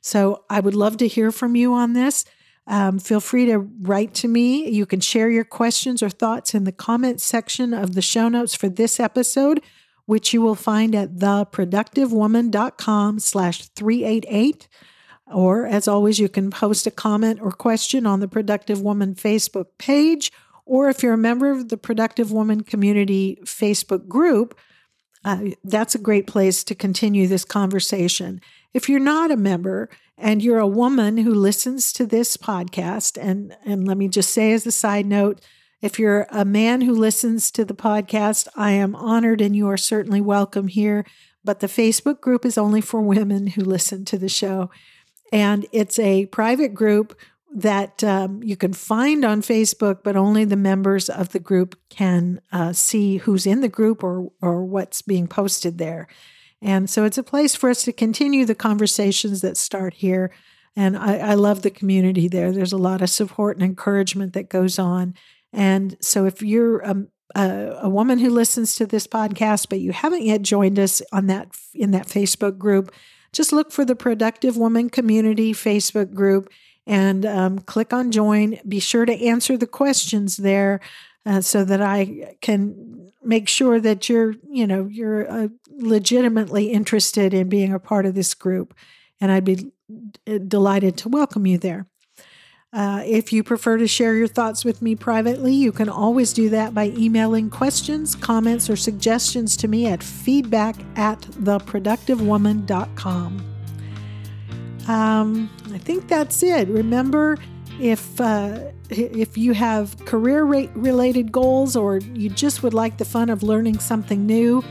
So 0.00 0.44
I 0.50 0.60
would 0.60 0.74
love 0.74 0.96
to 0.98 1.08
hear 1.08 1.30
from 1.32 1.56
you 1.56 1.72
on 1.72 1.92
this. 1.92 2.24
Um, 2.66 2.98
feel 2.98 3.20
free 3.20 3.46
to 3.46 3.58
write 3.58 4.14
to 4.14 4.28
me. 4.28 4.68
You 4.68 4.86
can 4.86 5.00
share 5.00 5.28
your 5.28 5.44
questions 5.44 6.02
or 6.02 6.10
thoughts 6.10 6.54
in 6.54 6.64
the 6.64 6.72
comments 6.72 7.24
section 7.24 7.74
of 7.74 7.94
the 7.94 8.02
show 8.02 8.28
notes 8.28 8.54
for 8.54 8.68
this 8.68 9.00
episode 9.00 9.62
which 10.06 10.32
you 10.32 10.40
will 10.42 10.54
find 10.54 10.94
at 10.94 11.16
theproductivewoman.com 11.16 13.18
slash 13.18 13.66
388. 13.68 14.68
Or 15.32 15.66
as 15.66 15.88
always, 15.88 16.18
you 16.18 16.28
can 16.28 16.50
post 16.50 16.86
a 16.86 16.90
comment 16.90 17.40
or 17.40 17.52
question 17.52 18.06
on 18.06 18.20
the 18.20 18.28
Productive 18.28 18.82
Woman 18.82 19.14
Facebook 19.14 19.66
page. 19.78 20.30
Or 20.66 20.88
if 20.88 21.02
you're 21.02 21.14
a 21.14 21.18
member 21.18 21.50
of 21.50 21.70
the 21.70 21.76
Productive 21.76 22.30
Woman 22.30 22.62
Community 22.62 23.38
Facebook 23.44 24.06
group, 24.08 24.56
uh, 25.24 25.50
that's 25.64 25.94
a 25.94 25.98
great 25.98 26.26
place 26.26 26.64
to 26.64 26.74
continue 26.74 27.26
this 27.26 27.44
conversation. 27.44 28.40
If 28.74 28.88
you're 28.88 29.00
not 29.00 29.30
a 29.30 29.36
member 29.36 29.90
and 30.16 30.42
you're 30.42 30.58
a 30.58 30.66
woman 30.66 31.18
who 31.18 31.34
listens 31.34 31.92
to 31.94 32.06
this 32.06 32.36
podcast, 32.36 33.18
and, 33.20 33.56
and 33.64 33.86
let 33.86 33.98
me 33.98 34.08
just 34.08 34.30
say 34.30 34.52
as 34.52 34.66
a 34.66 34.72
side 34.72 35.06
note, 35.06 35.40
if 35.82 35.98
you're 35.98 36.26
a 36.30 36.44
man 36.44 36.82
who 36.82 36.94
listens 36.94 37.50
to 37.50 37.64
the 37.64 37.74
podcast, 37.74 38.48
I 38.56 38.72
am 38.72 38.94
honored 38.94 39.40
and 39.40 39.54
you 39.54 39.68
are 39.68 39.76
certainly 39.76 40.20
welcome 40.20 40.68
here. 40.68 41.04
But 41.44 41.60
the 41.60 41.66
Facebook 41.66 42.20
group 42.20 42.44
is 42.44 42.56
only 42.56 42.80
for 42.80 43.00
women 43.00 43.48
who 43.48 43.62
listen 43.62 44.04
to 44.06 44.16
the 44.16 44.28
show. 44.28 44.70
And 45.32 45.66
it's 45.72 45.98
a 45.98 46.26
private 46.26 46.72
group 46.72 47.18
that 47.54 48.02
um, 48.04 48.42
you 48.42 48.56
can 48.56 48.72
find 48.72 49.24
on 49.24 49.42
Facebook, 49.42 49.98
but 50.04 50.16
only 50.16 50.44
the 50.44 50.56
members 50.56 51.10
of 51.10 51.30
the 51.30 51.40
group 51.40 51.76
can 51.90 52.40
uh, 52.52 52.72
see 52.72 53.18
who's 53.18 53.44
in 53.44 53.60
the 53.60 53.68
group 53.68 54.02
or, 54.02 54.30
or 54.40 54.64
what's 54.64 55.02
being 55.02 55.26
posted 55.26 55.78
there. 55.78 56.06
And 56.62 56.88
so 56.88 57.04
it's 57.04 57.18
a 57.18 57.24
place 57.24 57.54
for 57.54 57.68
us 57.68 57.82
to 57.84 57.92
continue 57.92 58.44
the 58.44 58.54
conversations 58.54 59.40
that 59.40 59.56
start 59.56 59.94
here. 59.94 60.32
And 60.76 60.96
I, 60.96 61.18
I 61.18 61.34
love 61.34 61.62
the 61.62 61.70
community 61.70 62.28
there. 62.28 62.52
There's 62.52 62.72
a 62.72 62.78
lot 62.78 63.02
of 63.02 63.10
support 63.10 63.56
and 63.56 63.64
encouragement 63.64 64.32
that 64.34 64.48
goes 64.48 64.78
on. 64.78 65.14
And 65.52 65.96
so 66.00 66.24
if 66.24 66.40
you're 66.40 66.78
a, 66.78 67.04
a, 67.34 67.78
a, 67.82 67.88
woman 67.90 68.18
who 68.20 68.30
listens 68.30 68.76
to 68.76 68.86
this 68.86 69.06
podcast, 69.06 69.68
but 69.68 69.80
you 69.80 69.92
haven't 69.92 70.22
yet 70.22 70.40
joined 70.40 70.78
us 70.78 71.02
on 71.12 71.26
that 71.26 71.48
in 71.74 71.90
that 71.90 72.06
Facebook 72.06 72.56
group, 72.56 72.94
just 73.32 73.52
look 73.52 73.72
for 73.72 73.84
the 73.84 73.96
Productive 73.96 74.56
Woman 74.56 74.88
Community 74.88 75.52
Facebook 75.52 76.14
group 76.14 76.48
and 76.86 77.26
um, 77.26 77.58
click 77.58 77.92
on 77.92 78.10
join. 78.10 78.58
Be 78.66 78.80
sure 78.80 79.04
to 79.04 79.26
answer 79.26 79.56
the 79.56 79.66
questions 79.66 80.38
there 80.38 80.80
uh, 81.24 81.40
so 81.40 81.64
that 81.64 81.80
I 81.80 82.36
can 82.40 83.12
make 83.22 83.48
sure 83.48 83.80
that 83.80 84.08
you're, 84.08 84.34
you 84.48 84.66
know, 84.66 84.88
you're 84.90 85.30
uh, 85.30 85.48
legitimately 85.70 86.70
interested 86.70 87.32
in 87.32 87.48
being 87.48 87.72
a 87.72 87.78
part 87.78 88.06
of 88.06 88.14
this 88.14 88.34
group. 88.34 88.74
And 89.20 89.30
I'd 89.30 89.44
be 89.44 89.70
uh, 90.26 90.38
delighted 90.38 90.96
to 90.98 91.08
welcome 91.08 91.46
you 91.46 91.58
there. 91.58 91.86
Uh, 92.72 93.02
if 93.04 93.32
you 93.34 93.44
prefer 93.44 93.76
to 93.76 93.86
share 93.86 94.14
your 94.14 94.26
thoughts 94.26 94.64
with 94.64 94.80
me 94.80 94.96
privately, 94.96 95.52
you 95.52 95.72
can 95.72 95.90
always 95.90 96.32
do 96.32 96.48
that 96.48 96.72
by 96.72 96.86
emailing 96.96 97.50
questions, 97.50 98.14
comments, 98.14 98.70
or 98.70 98.76
suggestions 98.76 99.58
to 99.58 99.68
me 99.68 99.86
at 99.86 100.02
feedback 100.02 100.76
at 100.96 101.20
theproductivewoman.com. 101.20 103.44
Um, 104.88 105.48
I 105.72 105.78
think 105.78 106.08
that's 106.08 106.42
it. 106.42 106.66
Remember, 106.68 107.36
if 107.78 108.18
uh, 108.18 108.70
if 108.92 109.36
you 109.38 109.52
have 109.52 109.96
career 110.04 110.44
related 110.44 111.32
goals 111.32 111.76
or 111.76 111.98
you 111.98 112.28
just 112.28 112.62
would 112.62 112.74
like 112.74 112.98
the 112.98 113.04
fun 113.04 113.30
of 113.30 113.42
learning 113.42 113.78
something 113.78 114.26
new, 114.26 114.62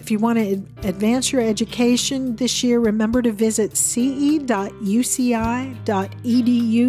if 0.00 0.10
you 0.10 0.18
want 0.18 0.38
to 0.38 0.62
advance 0.88 1.30
your 1.30 1.42
education 1.42 2.36
this 2.36 2.64
year, 2.64 2.80
remember 2.80 3.22
to 3.22 3.32
visit 3.32 3.76
ce.uci.edu 3.76 4.48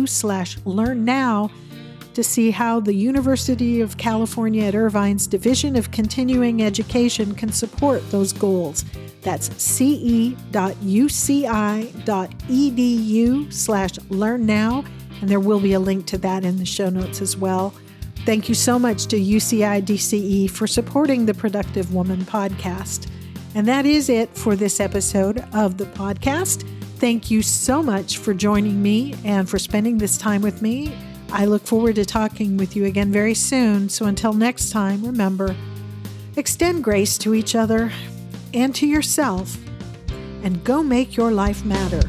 slash 0.10 0.58
learn 0.66 1.06
now 1.06 1.52
to 2.14 2.24
see 2.24 2.52
how 2.52 2.80
the 2.80 2.94
University 2.94 3.82
of 3.82 3.98
California 3.98 4.64
at 4.64 4.76
Irvine's 4.76 5.28
Division 5.28 5.76
of 5.76 5.92
Continuing 5.92 6.62
Education 6.64 7.34
can 7.36 7.52
support 7.52 8.10
those 8.12 8.34
goals. 8.34 8.86
That's 9.22 9.50
ce.uci.edu 9.62 10.34
slash 13.54 13.92
learn 14.10 14.46
now, 14.46 14.84
and 15.22 15.30
there 15.30 15.40
will 15.40 15.60
be 15.60 15.74
a 15.74 15.80
link 15.80 16.08
to 16.08 16.18
that 16.18 16.44
in 16.44 16.58
the 16.58 16.66
show 16.66 16.90
notes 16.90 17.22
as 17.22 17.38
well. 17.38 17.74
Thank 18.26 18.50
you 18.50 18.56
so 18.56 18.78
much 18.78 19.08
to 19.08 19.20
UCI 19.20 19.82
DCE 19.84 20.50
for 20.50 20.68
supporting 20.68 21.26
the 21.26 21.34
Productive 21.34 21.94
Woman 21.94 22.22
podcast. 22.22 23.08
And 23.56 23.68
that 23.68 23.86
is 23.86 24.10
it 24.10 24.30
for 24.38 24.56
this 24.56 24.80
episode 24.80 25.44
of 25.54 25.78
the 25.78 25.86
podcast. 25.86 26.68
Thank 26.98 27.32
you 27.32 27.42
so 27.42 27.82
much 27.82 28.20
for 28.20 28.34
joining 28.34 28.82
me 28.82 29.16
and 29.26 29.50
for 29.50 29.58
spending 29.58 29.98
this 29.98 30.18
time 30.18 30.42
with 30.42 30.62
me. 30.62 30.94
I 31.32 31.46
look 31.46 31.66
forward 31.66 31.96
to 31.96 32.06
talking 32.06 32.58
with 32.58 32.76
you 32.76 32.86
again 32.86 33.12
very 33.12 33.34
soon. 33.34 33.90
So 33.90 34.06
until 34.06 34.34
next 34.34 34.70
time, 34.70 35.04
remember 35.04 35.56
extend 36.38 36.84
grace 36.84 37.18
to 37.18 37.34
each 37.34 37.56
other 37.56 37.92
and 38.54 38.74
to 38.76 38.88
yourself 38.88 39.58
and 40.44 40.64
go 40.64 40.84
make 40.84 41.18
your 41.18 41.32
life 41.32 41.66
matter. 41.66 42.02